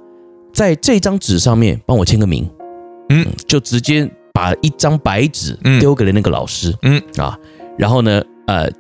[0.52, 2.46] 在这张纸上面帮我签个名？
[3.09, 6.74] 嗯，就直接把一张白纸丢给了那个老师。
[6.83, 7.35] 嗯啊，
[7.78, 8.70] 然后呢，呃。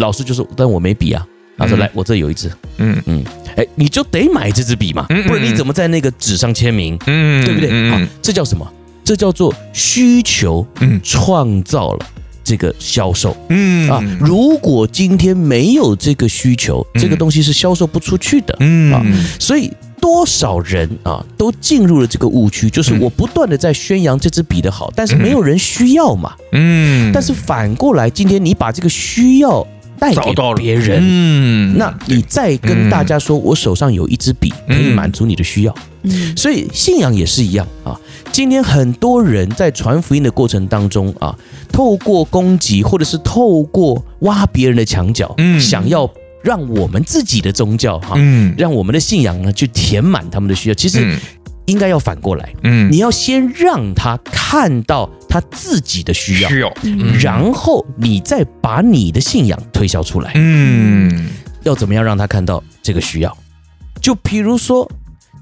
[0.00, 1.26] 老师就说：“但我没笔啊。”
[1.58, 3.24] 他说：“来，我这有一支。”嗯嗯，
[3.56, 6.96] 哎，你就得买这支笔嘛，不然你怎么在那个纸上签名？
[7.06, 7.90] 嗯，对不对？
[7.90, 8.66] 好，这叫什么？
[9.04, 12.06] 这叫做需求，嗯，创造了
[12.44, 13.36] 这个销售。
[13.48, 18.56] 嗯啊，如果今天没有这个需求，这个东西是销售不出去的。
[18.60, 19.02] 嗯啊，
[19.40, 26.34] 所以多少人啊都进入了这个误区，就是我不断的在宣扬这支笔的好，但是没有人需要嘛。
[26.52, 29.66] 嗯，但是反过来，今天你把这个需要。
[29.98, 37.98] 带给别人，嗯，那你再跟大家说，我手上有一支笔，可以满足你的需要，嗯，所以信仰也是一样啊。
[38.32, 41.36] 今天很多人在传福音的过程当中啊，
[41.72, 46.08] 透过攻击或者是透过挖别人的墙角，嗯，想要
[46.42, 51.18] 让我们自己的宗教哈，嗯，让我们的信仰呢去填满他们的需要，其实。
[51.68, 56.74] 应该要反过来，嗯，你要先让他看到他自己的需要，需要，
[57.20, 61.28] 然后你再把你的信仰推销出来，嗯，
[61.62, 63.36] 要怎么样让他看到这个需要？
[64.00, 64.90] 就比如说，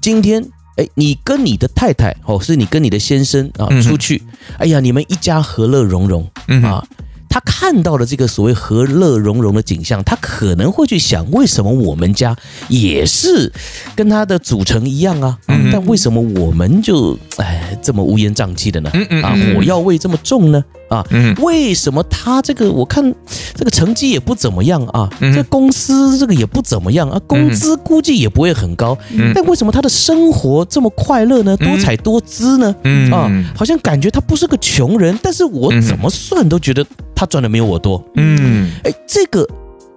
[0.01, 0.43] 今天，
[0.75, 4.21] 哎，你跟你的太太，哦，是你跟你的先生啊出去，
[4.59, 6.29] 哎呀，你们一家和乐融融，
[6.63, 6.85] 啊。
[7.29, 12.35] 他看到了这个所谓和乐融融的景象，他可能会去想：为什么我们家
[12.69, 13.51] 也是
[13.95, 15.37] 跟他的组成一样啊？
[15.47, 18.91] 嗯，但为什么我们就哎这么乌烟瘴气的呢？
[19.21, 20.63] 啊，火药味这么重呢？
[20.89, 21.05] 啊，
[21.41, 23.13] 为什么他这个我看
[23.53, 25.09] 这个成绩也不怎么样啊？
[25.19, 27.19] 这公司这个也不怎么样啊？
[27.27, 28.97] 工资估计也不会很高，
[29.33, 31.55] 但为什么他的生活这么快乐呢？
[31.57, 32.75] 多彩多姿呢？
[33.11, 36.85] 啊，好像感觉他不是个穷人，但是我怎么算都觉得。
[37.19, 39.43] 他赚的没有我多，嗯，哎，这个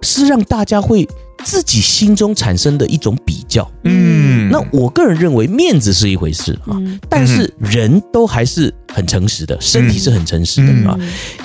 [0.01, 1.07] 是让大家会
[1.43, 6.77] 自己心中产生的一种比较，嗯，那我个人认为面子是一回事啊，
[7.09, 10.97] 但是人都还是很诚实的，身体是很诚实的啊，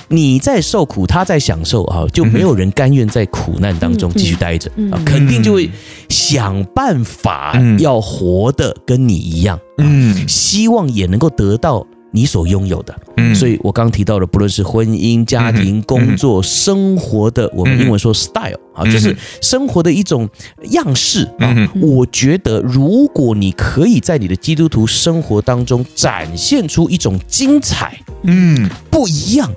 [0.09, 5.71] 你在受苦，他在享受啊，就没有人甘愿在苦难当中继续待着啊，肯定就会
[6.09, 11.87] 想办法要活得跟你一样，嗯，希望也能够得到。
[12.12, 20.29] 你所拥有的，嗯，所以我刚刚提到的，不论是婚姻、家庭、工作、生活的，我们英文说 style 啊，就是生活的一种
[20.71, 21.55] 样式啊。
[21.83, 29.53] 我觉得，如果你可以在你的基督徒生活当中展现出一种精彩，嗯，不一样，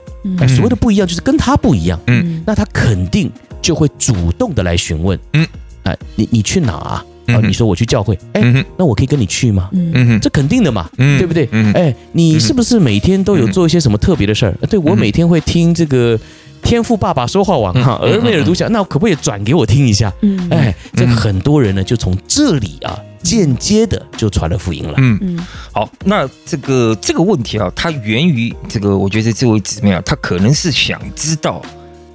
[0.48, 3.32] 所谓的不一样，就是跟他不一样，嗯，那他肯定
[3.62, 5.48] 就会主动的来询问，嗯，
[5.84, 7.06] 哎，你你去哪啊？
[7.34, 9.70] 啊，你说我去教会，哎，那我可以跟你去吗？
[9.72, 11.48] 嗯，这肯定的嘛，对不对？
[11.74, 14.54] 哎，你是不是每天都有做一些什么特别的事儿？
[14.70, 16.20] 对，我每天会听这个
[16.62, 20.12] 天赋爸爸说话网哈，尔梅尔读讲，那可不可以转给我听一下？
[20.22, 24.94] 嗯，哎，这很多人呢就从这里啊间接的就传了福音了。
[24.98, 31.62] 嗯嗯，好，那这个这个问题啊，它源于这个，我觉得这位姊妹啊，她可能是想知道。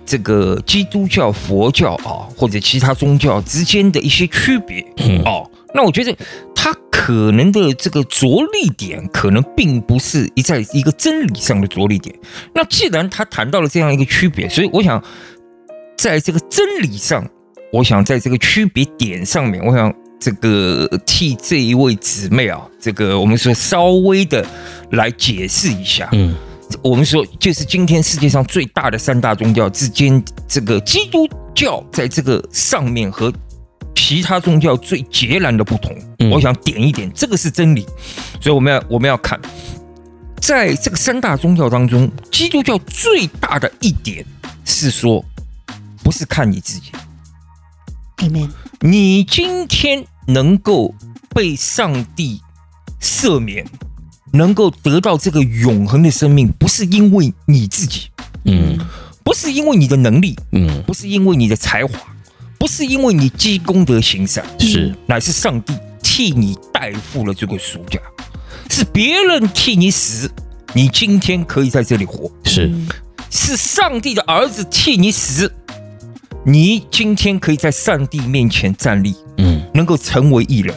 [0.07, 4.81] 这个基督教、佛教啊，或者其他宗教之间的一些区别
[5.25, 6.14] 哦，那我觉得
[6.55, 12.14] 他可能的这个着力点，可能并不是一在一个真理上的着力点。
[12.55, 15.03] 那既然他谈到了这样一个区别，所以我想
[15.97, 17.27] 在这个真理上，
[17.73, 24.47] 我想在这个区别点上面，我想这个替这一位姊妹啊，这个我们说稍微的
[24.90, 26.35] 来解释一下，嗯。
[26.83, 33.33] 我们说，就是今天世界上最大的三大宗教之间，这个基督教在这个上面和
[33.95, 35.97] 其他宗教最截然的不同。
[36.31, 37.87] 我想点一点，这个是真理。
[38.41, 39.41] 所以我们要我们要看，
[40.41, 44.25] 在这个三大宗教当中，基督教最大的一点
[44.65, 45.25] 是说，
[46.03, 46.93] 不是看你自己。
[48.19, 48.51] Amen。
[48.81, 50.95] 你今天能够
[51.31, 52.41] 被上帝
[53.01, 53.67] 赦免。
[54.35, 58.09] 能够得到这个永恒的生命，不是因为你自己，
[58.44, 58.77] 嗯，
[59.23, 61.97] 不是因为你的能力，嗯，不是因为你的才华，
[62.59, 68.01] 不是因为你积功德行善，是，乃是上帝替你代付了这个赎价，
[68.68, 70.29] 是别人替你死，
[70.73, 72.73] 你今天可以在这里活，是，
[73.31, 75.49] 是上帝的儿子替你死，
[76.44, 80.75] 你今天可以在上帝面前站立，嗯，能够成为一人，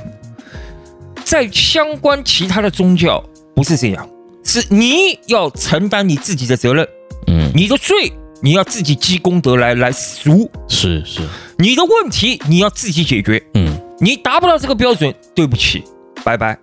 [1.26, 3.24] 在相关其他的宗教。
[3.58, 4.08] 不是这样，
[4.44, 6.88] 是你要承担你自己的责任。
[7.26, 11.22] 嗯，你的罪你要自己积功德来来赎，是是，
[11.58, 13.42] 你的问题你要自己解决。
[13.56, 15.84] 嗯，你达不到这个标准，对不起，
[16.24, 16.56] 拜拜。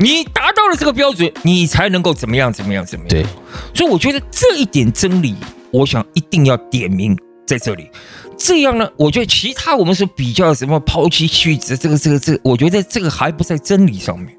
[0.00, 3.08] 你达到了这个标准，你才能够怎么样怎么样怎么样。
[3.08, 3.24] 对，
[3.72, 5.36] 所以我觉得这一点真理，
[5.70, 7.88] 我想一定要点明在这里。
[8.36, 14.36] 这样呢，我觉得其他我们说比较什么抛妻弃子，这个这个这个，我觉得这个还不在真理上面。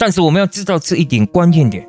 [0.00, 1.86] 但是我们要知道这一点关键点，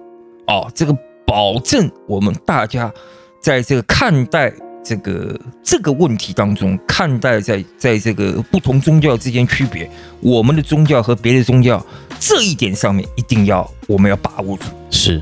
[0.47, 0.93] 哦，这个
[1.25, 2.93] 保证我们大家。
[3.41, 11.83] 在这个看待这个这个问题当中，看待在在这个不同宗教之间区别，我们的宗教和别的宗教
[12.19, 14.65] 这一点上面，一定要我们要把握住。
[14.91, 15.19] 是，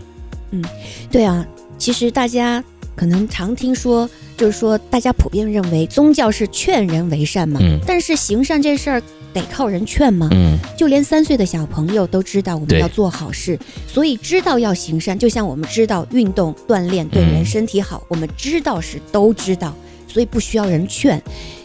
[0.52, 0.62] 嗯，
[1.10, 1.48] 对啊，
[1.78, 2.62] 其实大家
[3.00, 9.02] 可能常听说，就是说大家普遍认为宗教是劝人为善嘛，嗯，但是行善这事儿。
[9.32, 10.28] 得靠人劝吗？
[10.32, 13.58] 嗯，就连三岁的小朋友都知道我们要做好事，
[13.88, 19.74] 所以知道要行善，就像我们知道运动锻炼对人身体好，我们知道是都知道，
[20.08, 21.22] 所以不需要人劝。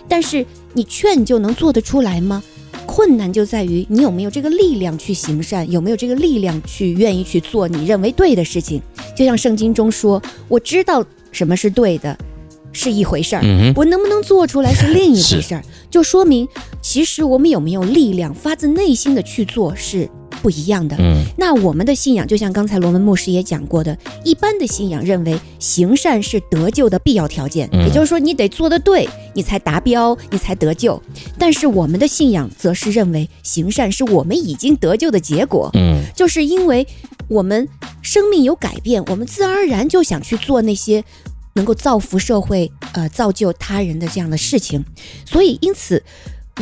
[0.07, 0.44] 但是
[0.75, 2.42] 你劝就能做得出来吗？
[2.85, 8.81] 困难就在于你有没有这个力量去行善，有没有这个力量去愿意去做你认为对的事情。
[9.16, 11.03] 就像圣经中说：“我知道
[11.35, 12.16] 什么是对的。”
[12.77, 16.49] 是一回事儿，嗯、我能不能做出来是另一回事儿，就说明
[16.85, 20.07] 其实我们有没有力量，发自内心的去做是
[20.42, 20.94] 不一样的。
[20.99, 31.03] 嗯，那我们的信仰就像刚才罗文牧师也讲过的，一般的信仰认为行善是得救的必要条件，嗯、也就是说你得做得对，你才达标，你才得救。
[31.38, 35.70] 但是我们的信仰则是认为行善是我们已经得救的结果。
[35.73, 36.87] 嗯，就是因为
[37.29, 37.66] 我们
[38.03, 41.03] 生命有改变，我们自然而然就想去做那些。
[41.57, 44.85] 能够造福社会，呃，造就他人的这样的事情，
[45.25, 46.03] 所以因此，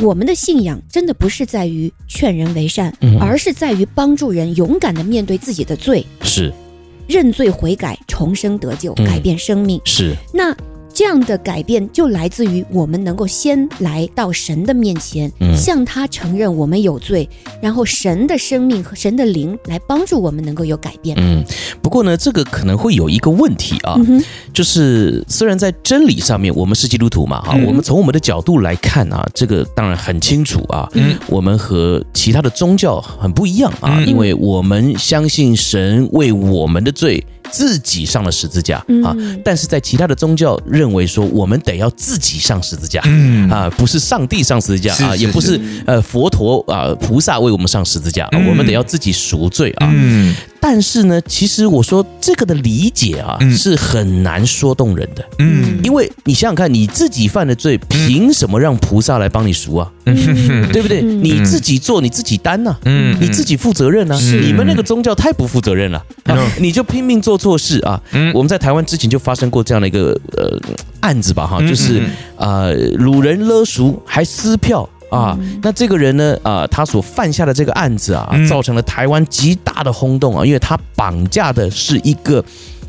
[0.01, 6.51] 我们的信仰真的不是在于劝人为善，嗯、而是在于帮助人勇敢地面对自己的罪，是。
[7.07, 10.15] 认罪悔改，重生得救，改变生命，嗯、是。
[10.33, 10.55] 那。
[10.93, 17.27] 这样的改变就来自于我们能够先来到神的面前，嗯、向他承认我们有罪，
[17.59, 21.17] 然后神的生命和神的灵来帮助我们能够有改变。
[21.19, 21.43] 嗯，
[21.81, 37.25] 不过呢，这个可能会有一个问题啊，嗯、就是虽然在真理上面我们是基督徒嘛，哈、嗯，我们从我们的角度来看啊，这个当然很清楚啊，嗯，我们和其他的宗教很不一样啊，嗯、因为我们相信神为我们的罪。
[37.51, 43.01] 自己上了十字架啊，但是在其他的宗教认为说，我们得要自己上十字架，
[43.49, 49.93] 啊，不是上帝上十字架啊，也不是呃佛陀啊菩萨为我们上十字架，我们得要自己赎罪啊。
[50.65, 59.91] 但是呢，其实我说这个的理解啊，是很难说动人的，嗯，因为你想想看，你自己犯的罪，凭什么让菩萨来帮你赎啊？
[60.05, 61.01] 对不对？
[61.01, 64.17] 你自己做，你自己担呐，嗯，你自己负责任呐。
[64.17, 66.01] 你们那个宗教太不负责任了，
[66.57, 67.37] 你就拼命做。
[67.43, 68.01] 错事啊，
[68.33, 70.57] 我们在台湾之前就发生过这样的一个呃
[71.01, 72.01] 案子吧，哈，就是
[72.37, 72.67] 啊，
[72.99, 82.43] 掳人勒赎还撕票啊，那这个人呢啊，他所犯下的这个案子啊，造成了台湾极大的轰动啊，因为他绑架的是一个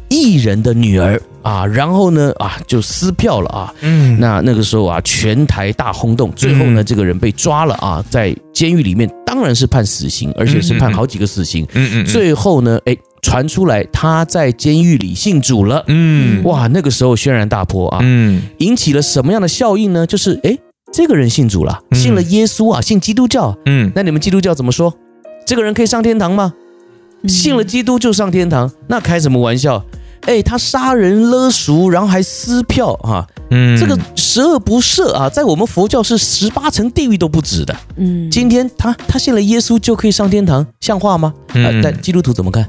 [0.09, 12.97] 艺人的女儿啊，然后呢啊就撕票了啊，嗯，那那个时候啊，全台大轰动，最后呢这个人被抓了啊，在监狱里面当然是判死刑，而且是判好几个死刑，嗯嗯，最后呢，哎。
[13.25, 20.07] 传出来他在监狱里信主了，嗯，哇，那个时候轩然大波啊，嗯，引起了什么样的效应呢？
[20.07, 20.55] 就是，哎，
[20.95, 24.95] 这个人信主了，信了耶稣啊，信基督教，嗯，那你们基督教怎么说？
[25.45, 26.55] 这个人可以上天堂吗？
[27.27, 28.71] 信了基督就上天堂？
[28.87, 29.85] 那开什么玩笑？
[30.21, 41.35] 哎，他杀人勒赎，然后还撕票啊，嗯，这个十恶不赦啊，在我们佛教是十八层地狱都不止的，嗯，今天他他信了耶稣就可以上天堂，像话吗？
[41.55, 42.65] 啊，但基督徒怎么看？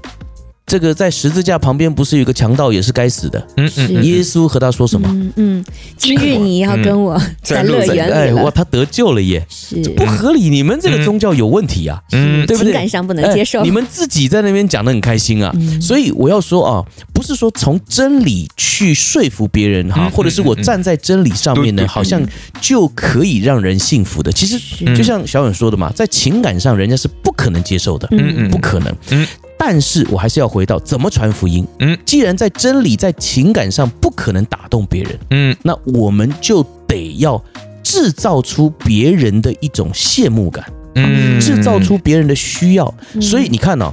[0.65, 3.47] 这个在十字架旁边不是有一个强盗也是该死的？
[3.58, 5.08] 嗯嗯，耶稣和他说什么？
[5.12, 8.15] 嗯嗯，今日你要跟我在乐园里了。
[8.15, 9.45] 哎，哇，他得救了耶！
[9.47, 12.01] 是不合理，你们这个宗教有问题啊！
[12.13, 12.71] 嗯，对不对？
[12.71, 13.63] 情感上不能接受。
[13.63, 22.19] 你们自己在那边讲的很开心啊，所以我要说啊，不是说从真理去说服别人哈，或者是我站在真理上面呢，好像
[22.60, 24.32] 就可以让人幸福的。
[24.32, 24.60] 其实
[24.95, 28.91] 就像小远说的嘛，在情感上人家是不可能接受的，嗯嗯，不可能。
[29.12, 29.28] 嗯。
[29.67, 31.65] 但是我还是要回到怎么传福音。
[31.80, 37.43] 嗯，既然在真理、在情感上不可能打动别人，嗯，那我们就得要
[37.82, 40.63] 制造出别人的一种羡慕感，
[40.93, 42.93] 嗯，制造出别人的需要。
[43.20, 43.91] 所以你看哦，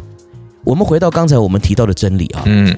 [0.62, 2.76] 我们回到刚才我们提到的真理啊，嗯，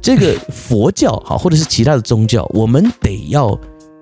[0.00, 3.58] 这个佛教哈，或者是其他的宗教，我们得要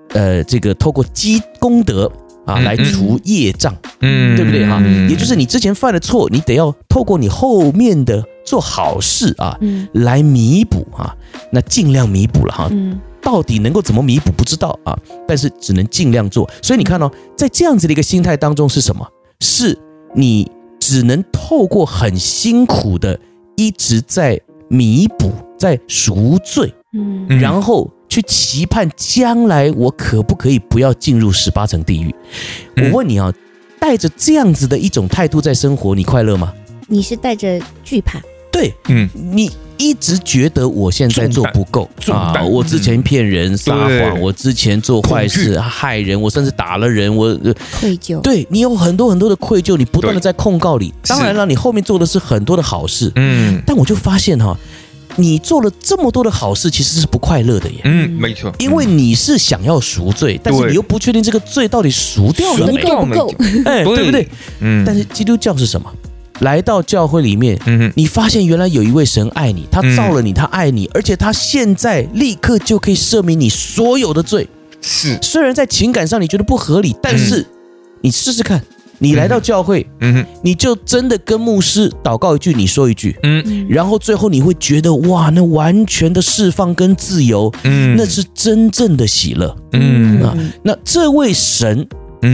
[0.09, 2.11] 呃，这个透过积功德。
[2.45, 4.79] 啊，来除业障，嗯，对不对哈？
[5.09, 9.57] 也就是你之前犯的错，你得要透过你后面的做好事啊，
[9.93, 11.15] 来弥补啊，
[11.51, 12.69] 那尽量弥补了哈。
[13.21, 14.95] 到底能够怎么弥补，不知道啊。
[15.27, 16.47] 但是只能尽量做。
[16.61, 19.05] 所以你看哦，在这样子的一个心态当中是什么？
[19.41, 19.77] 是
[20.13, 23.19] 你只能透过很辛苦的
[23.57, 24.39] 一直在
[24.69, 32.13] 弥补，在赎罪，嗯，然后去期盼将来我可不可以不要进入十八层地狱？
[32.77, 33.33] 我问你啊，
[33.79, 36.53] 带着这样子的一种态度在生活，你快乐吗？
[36.87, 38.21] 你是带着惧怕？
[38.55, 39.51] 对，嗯，你。
[39.77, 42.41] 一直觉得我现在做不够啊！
[42.41, 47.37] 我之前骗人、撒谎，我之前做坏事害人，我甚至打了人，我
[47.77, 48.21] 愧疚。
[48.21, 50.93] 对，你有很多很多的愧疚，你不断的在控告里。
[51.05, 53.61] 当然了，你后面做的是很多的好事，嗯。
[53.65, 54.57] 但我就发现哈，
[55.17, 57.81] 你做了这么多的好事，其实是不快乐的耶。
[57.83, 58.49] 嗯，没错。
[58.59, 62.81] 因为你是想要赎罪，但是你又不确定这个罪到底赎掉了没？
[62.81, 63.33] 够不够？
[63.65, 64.25] 哎，对不对？
[64.61, 64.85] 嗯。
[64.85, 65.93] 但是基督教是什么？
[66.39, 74.47] 来到教会里面，嗯哼，你发现原来有一位神爱你，他造了你，他爱你，而且他现在立刻就可以赦免你所有的罪。
[74.81, 77.45] 是，虽然在情感上你觉得不合理，但是
[78.01, 78.61] 你试试看，
[78.99, 90.21] 你来到教会，嗯哼，你就真的跟牧师祷告一句，你说一句，嗯，然后最后你会觉得哇，那完全的释放跟自由，嗯，那是真正的喜乐，嗯。
[90.21, 91.87] 啊，那这位神。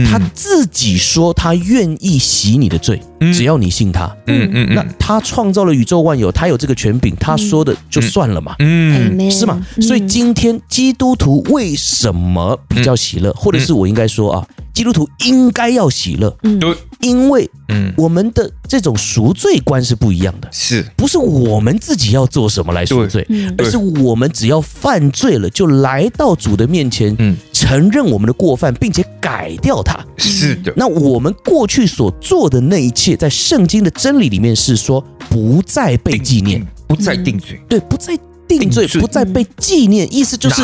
[0.04, 3.00] 他自己说，他愿意洗你的罪，
[3.32, 4.06] 只要你信他。
[4.26, 8.54] 嗯嗯，那他创造了宇宙万有，他有这个权柄，他说的就算了嘛。
[8.58, 9.64] 嗯，是吗？
[9.80, 16.36] 所以今天基督徒为什么比较喜乐，或者是我应该说啊，基督徒应该要喜乐？
[16.42, 16.60] 嗯，
[17.02, 23.26] 因为嗯，我们的这种赎罪观是不一样的，是不是我们自己要做什么来赎罪，
[23.58, 27.36] 而是我们只要犯罪了，就来到主的面前，嗯。
[27.52, 30.04] 承认我们的过犯，并且改掉它。
[30.16, 30.72] 是的。
[30.76, 35.00] 那我们过去所做的那一切，在圣经的真理里面是说，
[35.30, 37.60] 不再被纪念，不再定罪。
[37.68, 38.18] 对，不再。
[38.58, 40.62] 定罪不再被纪念，意思就是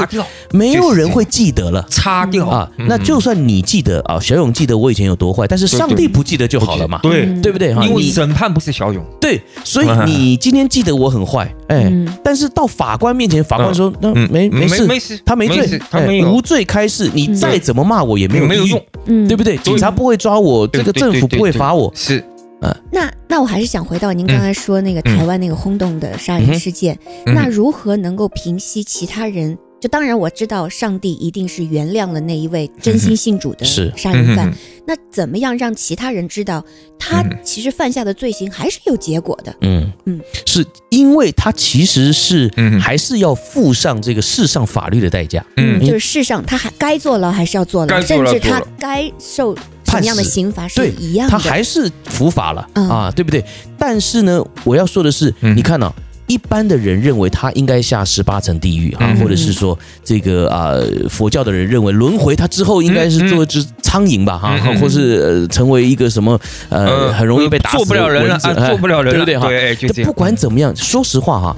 [0.52, 2.46] 没有人会记得了，擦掉。
[2.48, 2.70] 啊。
[2.76, 7.70] 那就算你记得啊，小勇记得我以前有多坏，但是上帝不记得就好了嘛，对对不对？
[7.86, 18.82] 因为审判不是小勇，对，所以你今天记得我很坏，哎，但是到法官面前，法官说那没没事没事，他没罪，他无罪开释，你再怎么骂我也没有没有用，
[19.26, 19.56] 对不对？
[19.58, 22.24] 警察不会抓我，这个政府不会罚我，是。
[22.60, 29.56] 呃，那那我还是想回到您刚才说那个台湾那个轰动的杀人事件，那如何能够平息其他人？
[29.80, 34.52] 就当然我知道上帝一定是原谅了那一位真心信主的杀人犯，
[34.84, 36.64] 那怎么样让其他人知道
[36.98, 39.54] 他其实犯下的罪行还是有结果的？
[39.60, 42.50] 嗯嗯，是因为他其实是
[42.80, 49.56] 还是要付上这个世上法律的代价，嗯，就是世上他还该坐牢还是要坐牢，甚至他该受。
[49.88, 53.44] 什么样的刑罚是一样的，他还是伏法了啊，对不对？
[53.78, 55.92] 但是呢，我要说的是，你看啊，
[56.26, 60.74] 一般的人认为他应该下十八层地狱啊，或者是说这个啊，
[61.08, 69.74] 佛教的人认为轮回他之后应该是做一只苍蝇吧，哈，或是成为一个什么呃，很容易被打死做不了人了，做不了人了，对不对？
[69.74, 71.56] 哈，就不管怎么样，说实话哈，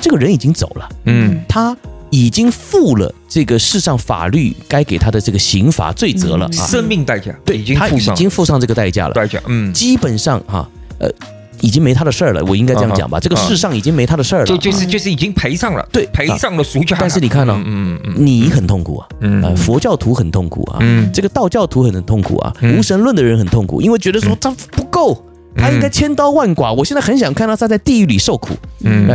[0.00, 1.76] 这个人已经走了，嗯，他。
[2.10, 11.10] 已经付了这个世上法律该给他的这个刑罚罪责了，生命代价，对，已经他已经付上这个代价了，代价，嗯，基本上哈，呃，
[11.60, 16.96] 已经没他的事儿了，我应该这样讲吧，这个世上已经没他的事儿了，就就是就是已经赔上了，对，赔上了赎价。
[16.98, 25.22] 但是你看呢，嗯嗯，你很痛苦啊，嗯，佛教徒很痛苦啊，嗯，这个道教徒很痛苦啊，无神论的人很痛苦，因为觉得说他不够，
[25.56, 28.54] 他应该千刀万剐，我现在很想看到他在地狱里受苦，
[28.84, 29.06] 嗯，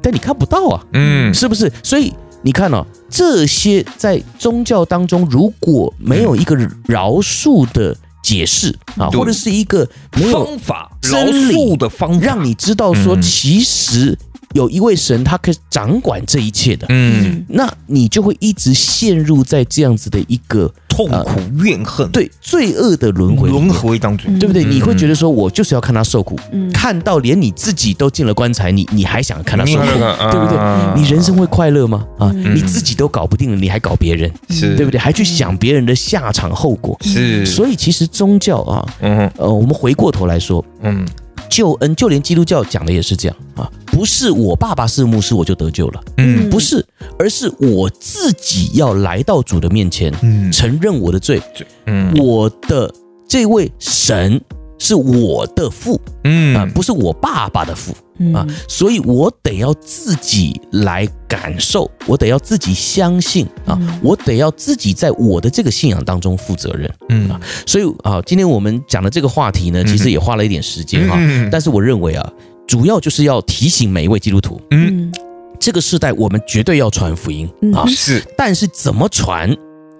[0.00, 1.70] 但你看不到啊，嗯，是不是？
[1.82, 2.14] 所以。
[2.42, 14.16] 你看哦，这些在宗教当中，如果没有一个饶恕的解释啊，或者是一个没有方法饶恕的方法，让你知道说，其实。
[14.54, 24.64] 有一位神，他可以掌管这一切的，嗯，那你就会一直陷入在这样子的一个痛苦、怨恨、对罪恶的轮回轮回当中，对不对？
[24.64, 26.38] 你会觉得说，我就是要看他受苦，
[26.72, 30.58] 看到连你自己都进了棺材，你你还想看他受苦，对不对？
[30.96, 32.04] 你人生会快乐吗？
[32.18, 34.74] 啊，你自己都搞不定了，你还搞别人，是。
[34.76, 34.98] 对不对？
[34.98, 37.44] 还去想别人的下场后果，是。
[37.44, 41.04] 所以其实宗教啊，嗯，呃，我们回过头来说，嗯。
[41.48, 46.84] 救恩，就连基督教讲的也是这样啊，不是我爸爸是牧师我就得救了，嗯，不是，
[47.18, 51.40] 而是我自己要来到主的面前，嗯，承认我的罪，
[51.86, 52.92] 嗯，我的
[53.26, 54.40] 这位神。
[54.78, 56.56] 是我的父，嗯。
[56.56, 57.94] 啊，不是我爸爸的父
[58.34, 67.30] 啊，所以我得要自己来感受，我得要自己相信啊，我得要自己在我的这个信仰当中负责任，嗯。
[67.30, 71.18] 啊，所以啊，今天我们讲的这个话题呢，其实也花了一点时间哈，
[71.50, 72.32] 但是我认为啊，
[72.66, 75.12] 主要就是要提醒每一位基督徒，嗯。
[75.60, 79.52] 这个时代我们绝对要传福音啊，是，但是怎么传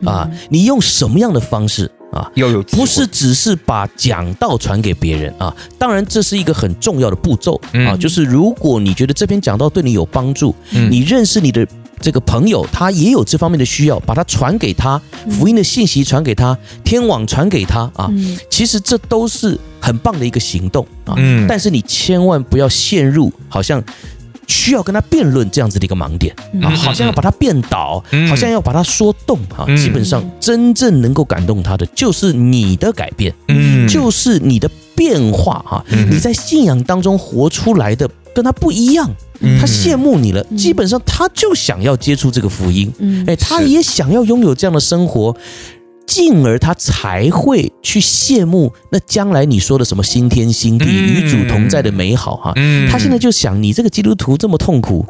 [0.05, 0.31] 啊？
[0.49, 1.91] 你用什么样的方式？
[2.13, 7.97] 啊，要有不是只是把讲道传给别人啊，当然这是一个很重要的步骤啊。
[7.97, 11.67] 就是如果你觉得这篇讲道对你有帮助，你认识你的
[12.01, 15.01] 这个朋友，他也有这方面的需要，把它传给他，
[15.31, 18.11] 福音的信息传给他，天网传给他啊。
[18.49, 21.15] 其实这都是很棒的一个行动啊。
[21.47, 23.83] 但是你千万不要陷入好像。
[24.49, 29.64] 需要跟他辩论这样子的一个盲点啊，好像要把他辩倒，好像要把他说动啊。
[29.76, 35.84] 基本上真正能够感动他的，就是你的改变，嗯就是你的变化哈。
[36.11, 39.09] 你在信仰当中活出来的跟他不一样，
[39.61, 40.42] 他羡慕你了。
[40.57, 42.92] 基本上他就想要接触这个福音，
[43.26, 45.36] 哎，他也想要拥有这样的生活。
[46.09, 52.55] 进而他才会去羡慕那将来你说的什么新天新地与主同在的美好哈，
[52.91, 55.05] 他现在就想你这个基督徒这么痛苦，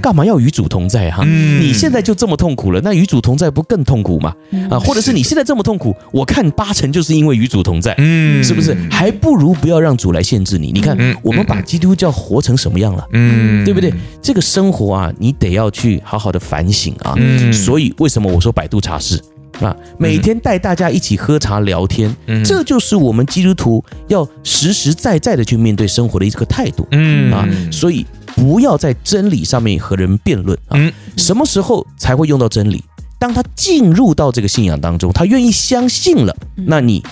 [0.00, 1.24] 干嘛要与主同在哈？
[1.24, 4.32] 你现在就这么痛苦了，那与主同在不更痛苦吗？
[4.70, 7.92] 啊，或者是你现在这么痛苦，我看八成就是因为与主同在，
[8.40, 8.76] 是不是？
[8.88, 10.70] 还不如不要让主来限制你。
[10.70, 13.04] 你看我们把基督教活成什么样了？
[13.10, 13.92] 嗯对不对？
[14.22, 17.16] 这个生活啊，你得要去好好的反省啊。
[17.52, 19.20] 所以为什么我说百度茶室？
[19.60, 30.78] 啊，每天带大家一起喝茶聊天，嗯，这就是我们基督徒要实实在在的去面对生活的一个态度，嗯啊，所以不要在真理上面和人辩论啊。
[31.16, 32.82] 什么时候才会用到真理？
[33.18, 37.02] 当他进入到这个信仰当中，他愿意相信了，那你。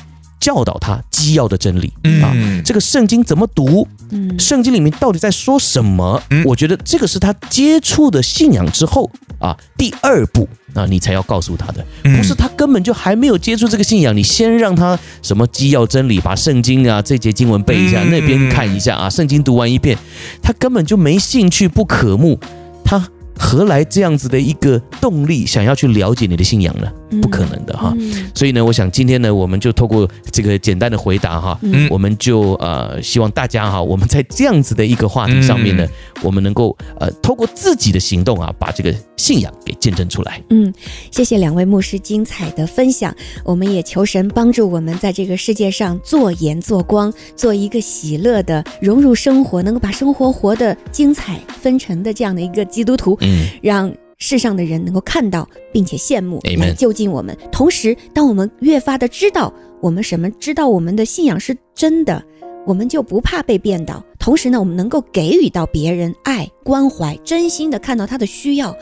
[0.43, 2.34] 教导他基要的真理啊，
[2.64, 3.86] 这个圣经怎么读？
[4.40, 6.20] 圣经里面到底在说什么？
[6.45, 19.97] 我觉得这个是他接触的信仰之后啊，第二步啊，你才要告诉他的，不是他根本就还没有接触这个信仰，你先让他什么基要真理，把圣经啊这节经文背一下，那边看一下啊，圣经读完一遍，
[20.43, 22.40] 他根本就没兴趣，不渴慕，
[22.84, 23.09] 他。
[23.38, 26.86] 何来这样子的一个动力，想要去了解你的信仰呢？
[27.20, 27.94] 不可能的哈。
[28.34, 31.58] 所以呢，我想今天呢，我们就透过这个简单的回答哈，
[31.90, 35.86] 我们就呃希望大家哈，我们在这样子的一个话题上面呢，
[36.22, 40.40] 我们能够呃透过自己的行动啊，把这个信仰给见证出来。
[40.50, 40.72] 嗯，
[41.10, 43.14] 谢谢两位牧师精彩的分享。
[43.44, 53.16] 我们也求神帮助我们在这个世界上做盐做光，做一个喜乐的融入生活，能够把生活活得精彩纷呈的这样的一个基督徒。
[53.20, 53.92] 嗯，让
[54.22, 57.36] 世上的人能够看到，并且羡慕，来就近我们。
[57.50, 62.22] 同时，当我们越发的知道我们什么，知道我们的信仰是真的，
[62.64, 64.00] 我们就不怕被变倒。
[64.20, 68.76] 同时呢，我们能够给予到别人爱、关怀，真心的看到他的需要。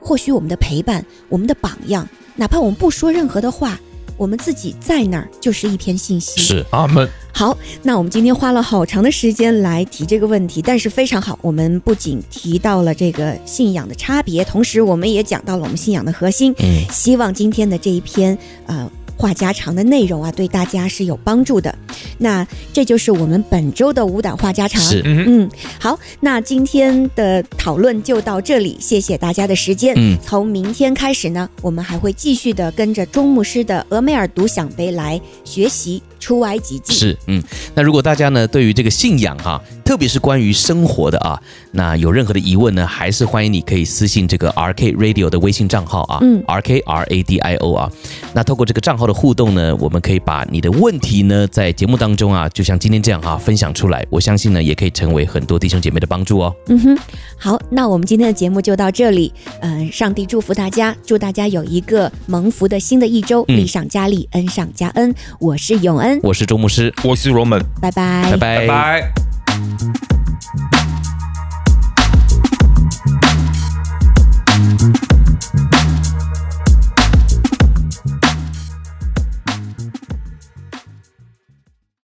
[0.00, 3.80] 或许我们的陪伴，我们的榜样，哪怕我们不说任何的话。
[4.16, 6.40] 我们自己在那儿就是一篇信息。
[6.40, 7.08] 是阿门。
[7.32, 11.38] 好，那我们今天花了好长的时间来提这个问题，但是非常好。
[11.42, 16.54] 我们不仅提到了这个信仰的差别，同时我们也讲到了我们信仰的核心。
[16.58, 18.90] 嗯，希望今天的这一篇呃。
[19.16, 21.74] 话家常的内容啊，对大家是有帮助的。
[22.18, 24.80] 那这就是我们本周的五档话家常。
[24.82, 25.48] 是，嗯，
[25.78, 29.94] 好，那今天的讨论就到这里，谢谢大家的时间。
[29.96, 36.02] 嗯，从明天开始呢，我们还会继续的跟着钟牧师的俄美尔独享杯来学习。
[36.24, 37.42] 出埃及记是，嗯，
[37.74, 41.38] 那如果大家呢，对于这个信仰哈，特别是关于生活的啊，
[41.72, 47.92] 那有任何的疑问呢，还是欢迎你可以私信这个 R K Radio 的微信账号啊，嗯，R K R A D I O 啊，
[48.32, 56.56] 那透过这个账号的互动呢，我们可以把你的问题呢，在节目当中啊，就像今天这样哈，分享出来，我相信呢，也可以成为很多弟兄姐妹的帮助哦。
[56.68, 56.98] 嗯哼，
[57.36, 65.14] 好，那我们今天的节目就到这里，嗯、呃，上帝祝福大家，祝大家有一个蒙福的新的一周，利上加利，恩上加恩。
[65.38, 66.13] 我是永恩。
[66.22, 70.13] 我是周牧师，我是罗门，拜拜，拜拜，拜拜。